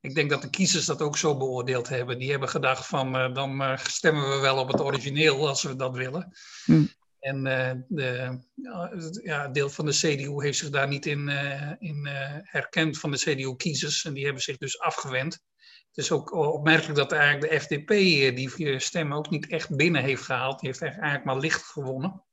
Ik 0.01 0.15
denk 0.15 0.29
dat 0.29 0.41
de 0.41 0.49
kiezers 0.49 0.85
dat 0.85 1.01
ook 1.01 1.17
zo 1.17 1.37
beoordeeld 1.37 1.89
hebben. 1.89 2.19
Die 2.19 2.31
hebben 2.31 2.49
gedacht 2.49 2.85
van 2.85 3.15
uh, 3.15 3.33
dan 3.33 3.61
uh, 3.61 3.77
stemmen 3.77 4.29
we 4.29 4.39
wel 4.39 4.57
op 4.57 4.67
het 4.67 4.81
origineel 4.81 5.47
als 5.47 5.63
we 5.63 5.75
dat 5.75 5.95
willen. 5.95 6.31
Hm. 6.65 6.85
En 7.19 7.45
uh, 7.45 7.71
de, 7.87 8.39
ja, 9.23 9.47
deel 9.47 9.69
van 9.69 9.85
de 9.85 9.91
CDU 9.91 10.43
heeft 10.43 10.57
zich 10.57 10.69
daar 10.69 10.87
niet 10.87 11.05
in, 11.05 11.29
in 11.79 12.07
herkend 12.43 12.99
van 12.99 13.11
de 13.11 13.17
CDU-kiezers. 13.17 14.05
En 14.05 14.13
die 14.13 14.23
hebben 14.23 14.43
zich 14.43 14.57
dus 14.57 14.79
afgewend. 14.79 15.33
Het 15.87 15.97
is 15.97 16.11
ook 16.11 16.31
opmerkelijk 16.33 16.97
dat 16.97 17.11
eigenlijk 17.11 17.51
de 17.51 17.59
FDP 17.59 17.87
die 18.35 18.79
stemmen 18.79 19.17
ook 19.17 19.29
niet 19.29 19.47
echt 19.47 19.75
binnen 19.75 20.03
heeft 20.03 20.23
gehaald. 20.23 20.59
Die 20.59 20.69
heeft 20.69 20.81
eigenlijk 20.81 21.23
maar 21.23 21.37
licht 21.37 21.63
gewonnen. 21.63 22.23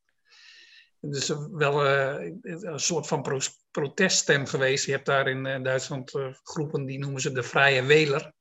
Het 1.01 1.17
is 1.17 1.33
wel 1.51 1.87
uh, 1.87 2.33
een 2.43 2.81
soort 2.81 3.07
van 3.07 3.23
pro 3.23 3.39
proteststem 3.71 4.47
geweest. 4.47 4.85
Je 4.85 4.93
hebt 4.93 5.07
daar 5.07 5.29
in 5.29 5.47
uh, 5.47 5.63
Duitsland 5.63 6.15
uh, 6.15 6.27
groepen, 6.43 6.87
die 6.87 6.99
noemen 6.99 7.21
ze 7.21 7.33
de 7.33 7.43
Vrije 7.43 7.83
Wähler. 7.83 8.33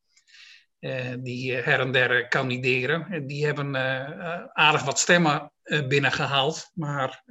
die 1.20 1.54
her 1.54 1.80
en 1.80 1.92
der 1.92 2.28
kandideren. 2.28 3.08
En 3.10 3.28
die 3.28 3.46
hebben 3.46 3.76
aardig 4.54 4.84
wat 4.84 5.00
stemmen 5.00 5.52
binnengehaald, 5.88 6.72
maar 6.74 7.24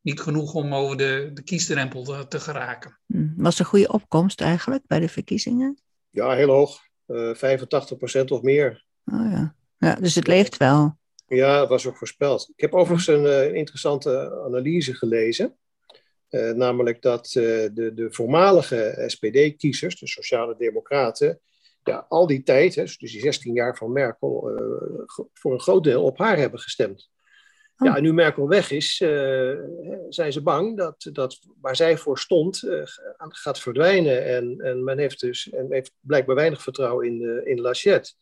niet 0.00 0.20
genoeg 0.20 0.54
om 0.54 0.74
over 0.74 0.96
de, 0.96 1.30
de 1.34 1.42
kiesdrempel 1.42 2.02
te, 2.02 2.26
te 2.28 2.40
geraken. 2.40 2.98
Hm. 3.06 3.28
Was 3.36 3.54
er 3.54 3.60
een 3.60 3.66
goede 3.66 3.92
opkomst 3.92 4.40
eigenlijk 4.40 4.86
bij 4.86 5.00
de 5.00 5.08
verkiezingen? 5.08 5.78
Ja, 6.10 6.30
heel 6.30 6.48
hoog. 6.48 6.86
85% 7.08 8.24
of 8.28 8.42
meer. 8.42 8.84
Oh 9.04 9.30
ja. 9.30 9.54
ja, 9.78 9.94
dus 9.94 10.14
het 10.14 10.26
leeft 10.26 10.56
wel. 10.56 10.98
Ja, 11.28 11.58
dat 11.58 11.68
was 11.68 11.86
ook 11.86 11.96
voorspeld. 11.96 12.52
Ik 12.54 12.60
heb 12.60 12.74
overigens 12.74 13.06
een, 13.06 13.26
eh, 13.26 13.46
een 13.46 13.54
interessante 13.54 14.42
analyse 14.44 14.94
gelezen. 14.94 15.56
Uh, 16.30 16.50
namelijk 16.50 17.02
dat 17.02 17.34
uh, 17.34 17.44
de, 17.72 17.92
de 17.94 18.08
voormalige 18.10 19.04
SPD-kiezers, 19.06 19.98
de 20.00 20.06
Sociale 20.06 20.54
Democraten, 20.58 21.40
ja, 21.84 22.06
al 22.08 22.26
die 22.26 22.42
tijd, 22.42 22.74
hè, 22.74 22.82
dus 22.82 22.98
die 22.98 23.20
16 23.20 23.54
jaar 23.54 23.76
van 23.76 23.92
Merkel, 23.92 24.50
voor 25.32 25.52
een 25.52 25.60
groot 25.60 25.84
deel 25.84 26.04
op 26.04 26.18
haar 26.18 26.36
hebben 26.36 26.60
gestemd. 26.60 27.10
Oh. 27.76 27.88
Ja, 27.88 27.96
en 27.96 28.02
nu 28.02 28.12
Merkel 28.12 28.48
weg 28.48 28.70
is, 28.70 28.96
zijn 30.08 30.32
ze 30.32 30.42
bang 30.42 30.76
dat, 30.76 31.08
dat 31.12 31.38
waar 31.60 31.76
zij 31.76 31.96
voor 31.96 32.18
stond 32.18 32.62
gaat 33.16 33.60
verdwijnen. 33.60 34.24
En, 34.24 34.60
en 34.60 34.84
men 34.84 34.98
heeft 34.98 35.20
dus 35.20 35.50
en 35.50 35.66
heeft 35.70 35.92
blijkbaar 36.00 36.36
weinig 36.36 36.62
vertrouwen 36.62 37.06
in, 37.06 37.46
in 37.46 37.60
Lachette. 37.60 38.12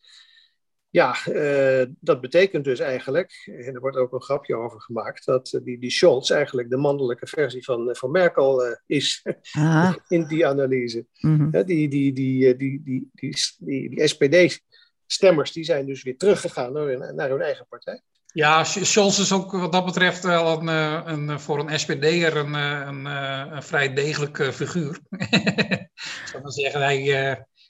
Ja, 0.90 1.16
uh, 1.28 1.84
dat 2.00 2.20
betekent 2.20 2.64
dus 2.64 2.78
eigenlijk, 2.78 3.42
en 3.44 3.74
er 3.74 3.80
wordt 3.80 3.96
ook 3.96 4.12
een 4.12 4.22
grapje 4.22 4.56
over 4.56 4.80
gemaakt, 4.80 5.24
dat 5.24 5.52
uh, 5.52 5.64
die, 5.64 5.78
die 5.78 5.90
Scholz 5.90 6.30
eigenlijk 6.30 6.70
de 6.70 6.76
mannelijke 6.76 7.26
versie 7.26 7.64
van, 7.64 7.88
uh, 7.88 7.94
van 7.94 8.10
Merkel 8.10 8.76
is 8.86 9.22
in 10.08 10.26
die 10.26 10.46
analyse. 10.46 11.06
Mm 11.20 11.38
-hmm. 11.38 11.50
die, 11.50 11.88
die, 11.88 12.12
die, 12.12 12.12
die, 12.12 12.56
die, 12.56 12.82
die, 12.84 13.10
die, 13.58 13.90
die 13.90 14.08
SPD-stemmers 14.08 15.52
die 15.52 15.64
zijn 15.64 15.86
dus 15.86 16.02
weer 16.02 16.16
teruggegaan 16.16 16.72
naar 16.72 16.86
hun, 16.86 17.14
naar 17.14 17.28
hun 17.28 17.42
eigen 17.42 17.66
partij. 17.68 18.02
Ja, 18.26 18.64
Scholz 18.64 19.18
is 19.18 19.32
ook 19.32 19.52
wat 19.52 19.72
dat 19.72 19.84
betreft 19.84 20.24
wel 20.24 20.60
een, 20.60 20.66
een, 21.12 21.40
voor 21.40 21.58
een 21.58 21.78
SPD'er 21.78 22.36
een, 22.36 22.54
een, 22.54 23.04
een, 23.04 23.62
vrij 23.62 23.92
degelijke 23.92 24.52
figuur. 24.52 25.00
Ik 25.10 26.28
zou 26.30 26.42
maar 26.42 26.52
zeggen, 26.52 26.80
hij, 26.80 27.02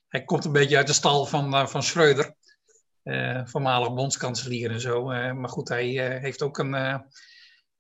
hij 0.08 0.24
komt 0.24 0.44
een 0.44 0.52
beetje 0.52 0.76
uit 0.76 0.86
de 0.86 0.92
stal 0.92 1.26
van, 1.26 1.68
van 1.68 1.82
Schreuder. 1.82 2.34
Uh, 3.06 3.40
voormalig 3.44 3.94
bondskanselier 3.94 4.70
en 4.70 4.80
zo. 4.80 5.12
Uh, 5.12 5.32
maar 5.32 5.48
goed, 5.48 5.68
hij 5.68 6.14
uh, 6.14 6.20
heeft 6.22 6.42
ook 6.42 6.58
een, 6.58 7.02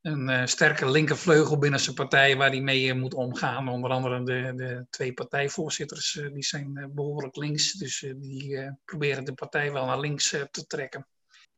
een 0.00 0.48
sterke 0.48 0.90
linkervleugel 0.90 1.58
binnen 1.58 1.80
zijn 1.80 1.94
partij 1.94 2.36
waar 2.36 2.50
hij 2.50 2.60
mee 2.60 2.94
moet 2.94 3.14
omgaan. 3.14 3.68
Onder 3.68 3.90
andere 3.90 4.22
de, 4.22 4.52
de 4.56 4.86
twee 4.90 5.12
partijvoorzitters, 5.12 6.20
die 6.32 6.44
zijn 6.44 6.90
behoorlijk 6.94 7.36
links. 7.36 7.72
Dus 7.72 8.06
die 8.16 8.76
proberen 8.84 9.24
de 9.24 9.34
partij 9.34 9.72
wel 9.72 9.86
naar 9.86 10.00
links 10.00 10.28
te 10.50 10.66
trekken. 10.66 11.06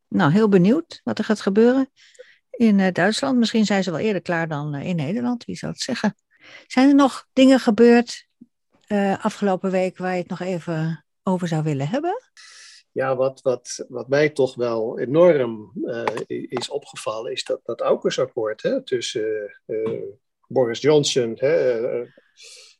Nou, 0.09 0.33
heel 0.33 0.49
benieuwd 0.49 1.01
wat 1.05 1.19
er 1.19 1.25
gaat 1.25 1.41
gebeuren 1.41 1.91
in 2.51 2.93
Duitsland. 2.93 3.39
Misschien 3.39 3.67
zijn 3.67 3.83
ze 3.83 3.91
wel 3.91 4.01
eerder 4.01 4.23
klaar 4.23 4.49
dan 4.49 4.75
in 4.75 4.97
Nederland, 4.97 5.45
wie 5.45 5.57
zou 5.57 5.73
het 5.73 5.83
zeggen. 5.83 6.15
Zijn 6.67 6.89
er 6.89 6.95
nog 6.95 7.27
dingen 7.33 7.61
gebeurd 7.61 8.27
afgelopen 9.21 9.71
week 9.71 9.99
waar 9.99 10.13
je 10.13 10.21
het 10.21 10.31
nog 10.31 10.41
even 10.41 11.05
over 11.23 11.49
zou 11.49 11.63
willen 11.63 11.89
hebben? 11.89 12.23
Ja, 12.99 13.17
wat, 13.17 13.41
wat, 13.43 13.85
wat 13.89 14.09
mij 14.09 14.29
toch 14.29 14.55
wel 14.55 14.99
enorm 14.99 15.73
uh, 15.85 16.05
is 16.49 16.69
opgevallen, 16.69 17.33
is 17.33 17.45
dat, 17.45 17.61
dat 17.65 17.81
AUKUS-akkoord 17.81 18.63
hè, 18.63 18.83
tussen 18.83 19.59
uh, 19.67 20.03
Boris 20.49 20.81
Johnson 20.81 21.33
hè, 21.37 21.81
uh, 22.01 22.07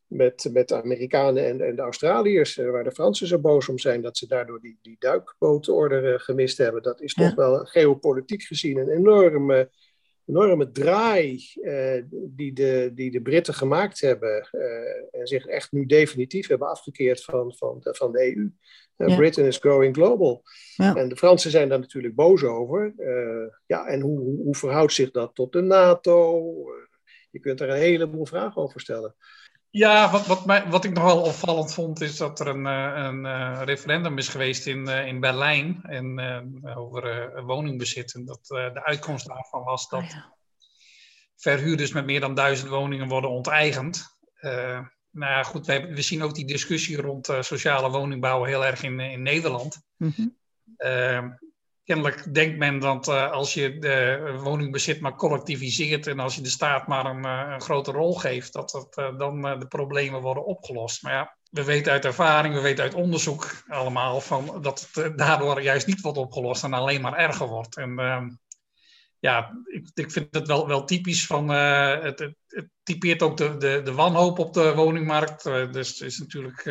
met, 0.07 0.49
met 0.53 0.69
de 0.69 0.75
Amerikanen 0.75 1.47
en, 1.47 1.61
en 1.61 1.77
de 1.77 1.83
Australiërs, 1.83 2.57
waar 2.57 2.85
de 2.85 2.93
Fransen 2.93 3.27
zo 3.27 3.39
boos 3.39 3.69
om 3.69 3.79
zijn 3.79 4.03
dat 4.03 4.17
ze 4.17 4.27
daardoor 4.27 4.61
die, 4.61 4.79
die 4.83 4.97
duikbootorder 4.99 6.21
gemist 6.21 6.59
hebben. 6.59 6.83
Dat 6.83 7.01
is 7.01 7.15
toch 7.15 7.35
wel 7.35 7.65
geopolitiek 7.65 8.43
gezien 8.43 8.79
een 8.79 8.91
enorme, 8.91 9.71
enorme 10.29 10.71
draai 10.71 11.43
die, 12.11 12.53
de, 12.53 12.91
die 12.95 13.11
de 13.11 13.23
Britten 13.23 13.55
gemaakt 13.55 14.01
hebben 14.01 14.49
en 15.11 15.27
zich 15.27 15.47
echt 15.47 15.73
nu 15.73 15.87
definitief 15.87 16.49
hebben 16.49 16.69
afgekeerd 16.69 17.25
van, 17.25 17.55
van, 17.57 17.77
de, 17.81 17.95
van 17.95 18.13
de 18.13 18.37
EU. 18.37 18.51
Uh, 18.97 19.17
Britain 19.17 19.47
is 19.47 19.59
going 19.59 19.95
global. 19.95 20.43
Ja. 20.77 20.95
En 20.95 21.09
de 21.09 21.17
Fransen 21.17 21.51
zijn 21.51 21.69
daar 21.69 21.79
natuurlijk 21.79 22.15
boos 22.15 22.45
over. 22.45 22.95
Ja, 23.67 23.87
en 23.87 24.01
hoe, 24.01 24.19
hoe, 24.19 24.43
hoe, 24.43 24.55
verhoudt 24.55 24.93
zich 24.93 25.11
dat 25.11 25.35
tot 25.35 25.53
de 25.53 25.61
NATO? 25.61 26.43
Je 27.31 27.41
kunt 27.41 27.61
er 27.61 27.69
een 27.69 27.77
heleboel 27.77 28.27
vragen 28.27 28.63
over 28.63 28.81
stellen. 28.81 29.15
Ja, 29.71 30.11
wat, 30.11 30.27
wat, 30.27 30.47
mij, 30.47 30.69
wat 30.69 30.85
ik 30.85 30.93
nog 30.93 31.05
wel 31.05 31.23
opvallend 31.23 31.75
vond, 31.75 32.01
is 32.01 32.17
dat 32.17 32.41
er 32.41 32.47
een, 32.47 32.65
een 32.65 33.65
referendum 33.65 34.19
is 34.19 34.29
geweest 34.29 34.67
in, 34.67 34.89
in 34.89 35.21
Berlijn 35.21 35.81
en, 35.83 36.21
over 36.77 37.33
woningbezit. 37.45 38.15
En 38.15 38.25
dat 38.25 38.41
de 38.47 38.85
uitkomst 38.85 39.27
daarvan 39.27 39.65
was 39.65 39.89
dat 39.89 40.03
oh, 40.03 40.09
ja. 40.09 40.37
verhuurders 41.37 41.93
met 41.93 42.05
meer 42.05 42.21
dan 42.21 42.35
duizend 42.35 42.71
woningen 42.71 43.09
worden 43.09 43.31
onteigend 43.31 44.17
nou 45.11 45.33
ja, 45.33 45.43
goed, 45.43 45.67
we, 45.67 45.87
we, 45.95 46.03
zien 46.03 46.23
ook 46.23 46.35
die 46.35 46.47
discussie 46.47 47.01
rond 47.01 47.27
sociale 47.41 47.91
woningbouw 47.91 48.45
heel 48.45 48.65
erg 48.65 48.83
in, 48.83 49.01
in 49.01 49.23
Nederland. 49.23 49.81
Mm 49.97 50.13
-hmm. 50.17 50.37
Kennelijk 51.89 52.35
denkt 52.35 52.59
men 52.59 52.79
dat 52.79 53.09
uh, 53.09 53.31
als 53.31 53.55
je 53.55 53.79
de 53.79 54.39
woningbezit 54.43 55.01
maar 55.01 55.15
collectiviseert 55.15 56.07
en 56.07 56.19
als 56.19 56.35
je 56.35 56.41
de 56.41 56.49
staat 56.49 56.87
maar 56.87 57.07
een, 57.07 57.25
eh, 57.25 57.53
een 57.53 57.61
grote 57.61 57.91
rol 57.91 58.15
geeft, 58.15 58.53
dat, 58.53 58.71
dat 58.71 59.19
dan 59.19 59.41
de 59.59 59.67
problemen 59.69 60.21
worden 60.21 60.45
opgelost. 60.45 61.03
Maar 61.03 61.13
ja, 61.13 61.37
we 61.51 61.65
weten 61.65 61.93
uit 61.93 62.05
ervaring, 62.05 62.55
we 62.55 62.61
weten 62.61 62.85
uit 62.85 62.95
onderzoek 62.95 63.63
allemaal 63.69 64.21
van 64.21 64.59
dat 64.63 64.89
het 64.93 65.19
daardoor 65.19 65.63
juist 65.63 65.87
niet 65.87 66.01
wordt 66.01 66.19
opgelost 66.19 66.65
en 66.65 66.73
alleen 66.73 67.01
maar 67.01 67.17
erger 67.17 67.47
wordt. 67.47 67.77
En 67.77 67.99
ehm, 67.99 68.29
ja, 69.19 69.63
ik, 69.65 69.91
ik 69.95 70.11
vind 70.11 70.35
het 70.35 70.47
wel, 70.47 70.67
wel 70.67 70.85
typisch 70.85 71.27
van. 71.27 71.49
Het, 71.49 72.19
het, 72.19 72.35
het, 72.47 72.69
typeert 72.83 73.23
ook 73.23 73.37
de, 73.37 73.57
de, 73.57 73.81
de 73.85 73.93
wanhoop 73.93 74.39
op 74.39 74.55
de 74.55 74.75
woningmarkt. 74.75 75.43
Dus 75.73 76.01
is 76.01 76.19
natuurlijk, 76.19 76.65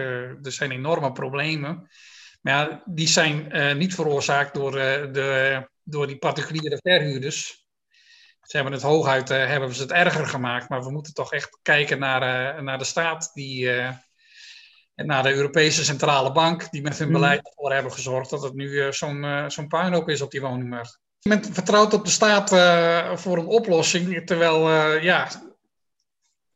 er 0.44 0.52
zijn 0.52 0.72
enorme 0.72 1.12
problemen. 1.12 1.90
Maar 2.42 2.54
ja, 2.54 2.84
die 2.86 3.08
zijn 3.08 3.52
niet 3.78 3.96
veroorzaakt 3.96 4.54
door, 4.54 4.72
de, 4.72 5.68
door 5.84 6.08
die 6.08 6.18
particuliere 6.18 6.80
verhuurders. 6.82 7.66
Ze 8.42 8.56
hebben 8.56 8.74
het 8.74 8.82
hooguit 8.82 9.30
hebben 9.30 9.74
ze 9.74 9.82
het 9.82 9.92
erger 9.92 10.28
gemaakt. 10.28 10.70
Maar 10.70 10.84
we 10.84 10.92
moeten 10.92 11.14
toch 11.14 11.34
echt 11.34 11.60
kijken 11.62 12.00
naar, 12.00 12.64
naar 12.64 12.78
de 12.78 12.84
staat 12.84 13.32
die. 13.34 13.70
en 13.70 15.06
naar 15.06 15.24
de 15.24 15.34
Europese 15.34 15.84
Centrale 15.84 16.32
Bank, 16.32 16.72
die 16.72 16.82
met 16.82 16.98
hun 16.98 17.08
mhm. 17.08 17.18
beleid 17.18 17.48
ervoor 17.48 17.74
hebben 17.74 17.92
gezorgd 17.92 18.30
dat 18.30 18.44
het 18.44 18.54
nu 18.54 18.94
zo'n 18.94 19.46
zo'n 19.48 19.68
puinhoop 19.68 20.10
is 20.10 20.22
op 20.22 20.32
die 20.32 20.42
woningmarkt. 20.42 21.00
Men 21.22 21.54
vertrouwt 21.54 21.94
op 21.94 22.06
de 22.06 22.12
staat 22.12 22.54
uh, 22.54 23.18
voor 23.18 23.38
een 23.38 23.48
oplossing, 23.48 24.26
terwijl 24.26 24.70
ja, 25.02 25.28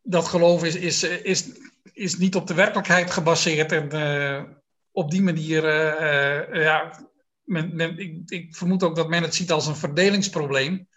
dat 0.02 0.28
geloof 0.28 0.64
is, 0.64 0.76
is, 0.76 1.04
is, 1.04 1.46
is 1.94 2.18
niet 2.18 2.36
op 2.36 2.48
de 2.48 2.54
werkelijkheid 2.54 3.12
gebaseerd. 3.12 3.72
En 3.72 3.90
op 4.92 5.12
die 5.12 5.22
manier, 5.22 5.66
ja, 6.62 7.08
men, 7.44 7.76
men, 7.76 7.98
ik, 7.98 8.22
ik, 8.26 8.56
vermoed 8.56 8.84
ook 8.84 8.96
dat 8.96 9.10
men 9.10 9.24
het 9.24 9.36
ziet 9.36 9.52
als 9.52 9.68
een 9.68 9.76
verdelingsprobleem. 9.76 10.88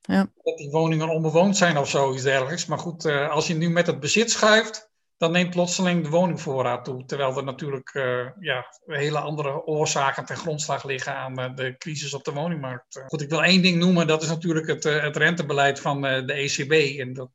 Ja. 0.00 0.30
Dat 0.42 0.56
die 0.56 0.70
woningen 0.70 1.08
onbewoond 1.08 1.56
zijn 1.56 1.78
of 1.78 1.88
zoiets 1.88 2.22
dergelijks. 2.22 2.66
Maar 2.66 2.78
goed, 2.78 3.04
als 3.06 3.46
je 3.46 3.54
nu 3.54 3.70
met 3.70 3.86
het 3.86 4.00
bezit 4.00 4.30
schuift, 4.30 4.90
dan 5.20 5.32
neemt 5.32 5.50
plotseling 5.50 6.02
de 6.02 6.08
woningvoorraad 6.08 6.84
toe. 6.84 7.04
Terwijl 7.04 7.36
er 7.36 7.44
natuurlijk 7.44 7.94
uh, 7.94 8.28
ja, 8.40 8.66
hele 8.86 9.18
andere 9.18 9.66
oorzaken 9.66 10.24
ten 10.24 10.36
grondslag 10.36 10.84
liggen 10.84 11.14
aan 11.14 11.40
uh, 11.40 11.54
de 11.54 11.76
crisis 11.78 12.14
op 12.14 12.24
de 12.24 12.32
woningmarkt. 12.32 13.02
Goed, 13.06 13.20
ik 13.20 13.28
wil 13.28 13.42
één 13.42 13.62
ding 13.62 13.78
noemen, 13.78 14.06
dat 14.06 14.22
is 14.22 14.28
natuurlijk 14.28 14.66
het, 14.66 14.84
uh, 14.84 15.02
het 15.02 15.16
rentebeleid 15.16 15.80
van 15.80 16.00
de 16.00 16.32
ECB. 16.32 16.98
En 16.98 17.12
dat, 17.12 17.30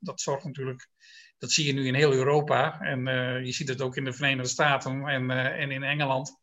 dat 0.00 0.20
zorgt 0.20 0.44
natuurlijk, 0.44 0.88
dat 1.42 1.50
zie 1.50 1.66
je 1.66 1.72
nu 1.72 1.86
in 1.86 1.94
heel 1.94 2.12
Europa. 2.12 2.80
En 2.80 3.04
je 3.44 3.52
ziet 3.52 3.68
het 3.68 3.80
ook 3.80 3.96
in 3.96 4.04
de 4.04 4.12
Verenigde 4.12 4.48
Staten 4.48 5.06
en, 5.06 5.30
en 5.30 5.70
in 5.70 5.82
Engeland 5.82 6.40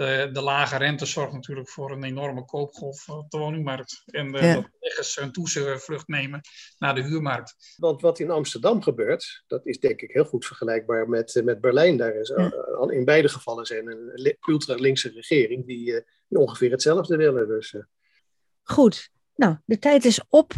de, 0.00 0.28
de 0.32 0.40
lage 0.40 0.76
rente 0.76 1.06
zorgt 1.06 1.32
natuurlijk 1.32 1.68
voor 1.68 1.90
een 1.90 2.04
enorme 2.04 2.44
koopgolf 2.44 3.08
op 3.08 3.30
de 3.30 3.38
woningmarkt. 3.38 4.02
En 4.06 4.34
uh, 4.34 4.42
ja. 4.42 4.54
dat 4.54 4.70
beleggers 4.78 5.18
een 5.18 5.32
toezevlucht 5.32 6.08
nemen 6.08 6.40
naar 6.78 6.94
de 6.94 7.02
huurmarkt. 7.02 7.74
Want 7.76 8.00
wat 8.00 8.18
in 8.18 8.30
Amsterdam 8.30 8.82
gebeurt, 8.82 9.44
dat 9.46 9.66
is 9.66 9.78
denk 9.78 10.00
ik 10.00 10.10
heel 10.10 10.24
goed 10.24 10.46
vergelijkbaar 10.46 11.08
met, 11.08 11.36
eh, 11.36 11.42
met 11.42 11.60
Berlijn. 11.60 11.96
Daar 11.96 12.14
is 12.14 12.28
ja. 12.28 12.52
uh, 12.82 12.96
in 12.96 13.04
beide 13.04 13.28
gevallen 13.28 13.66
zijn 13.66 13.86
een 13.86 14.36
ultra-linkse 14.48 15.10
regering 15.14 15.66
die, 15.66 16.04
die, 16.28 16.38
ongeveer 16.38 16.70
hetzelfde 16.70 17.16
willen. 17.16 17.48
Dus, 17.48 17.74
Goed, 18.62 19.10
nou, 19.34 19.56
de 19.64 19.78
tijd 19.78 20.04
is 20.04 20.20
op. 20.28 20.52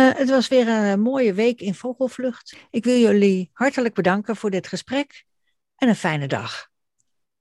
het 0.00 0.30
was 0.30 0.48
weer 0.48 0.68
een 0.68 1.00
mooie 1.00 1.34
week 1.34 1.60
in 1.60 1.74
Vogelvlucht. 1.74 2.56
Ik 2.70 2.84
wil 2.84 2.98
jullie 2.98 3.50
hartelijk 3.52 3.94
bedanken 3.94 4.36
voor 4.36 4.50
dit 4.50 4.66
gesprek 4.66 5.24
en 5.76 5.88
een 5.88 5.96
fijne 5.96 6.26
dag. 6.26 6.68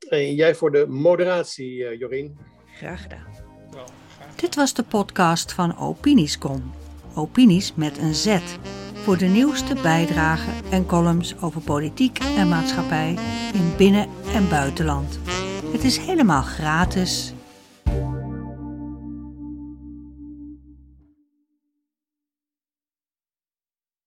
En 0.09 0.35
jij 0.35 0.55
voor 0.55 0.71
de 0.71 0.85
moderatie, 0.87 1.77
uh, 1.77 1.99
Jorien. 1.99 2.37
Graag 2.65 3.01
gedaan. 3.01 3.25
Dit 4.35 4.55
was 4.55 4.73
de 4.73 4.83
podcast 4.83 5.53
van 5.53 5.77
Opiniescom. 5.77 6.73
Opinies 7.15 7.75
met 7.75 7.97
een 7.97 8.15
Z. 8.15 8.39
Voor 8.93 9.17
de 9.17 9.25
nieuwste 9.25 9.75
bijdragen 9.81 10.71
en 10.71 10.85
columns 10.85 11.41
over 11.41 11.61
politiek 11.61 12.19
en 12.19 12.49
maatschappij 12.49 13.17
in 13.53 13.73
binnen- 13.77 14.09
en 14.33 14.49
buitenland. 14.49 15.19
Het 15.71 15.83
is 15.83 15.97
helemaal 15.97 16.41
gratis 16.41 17.33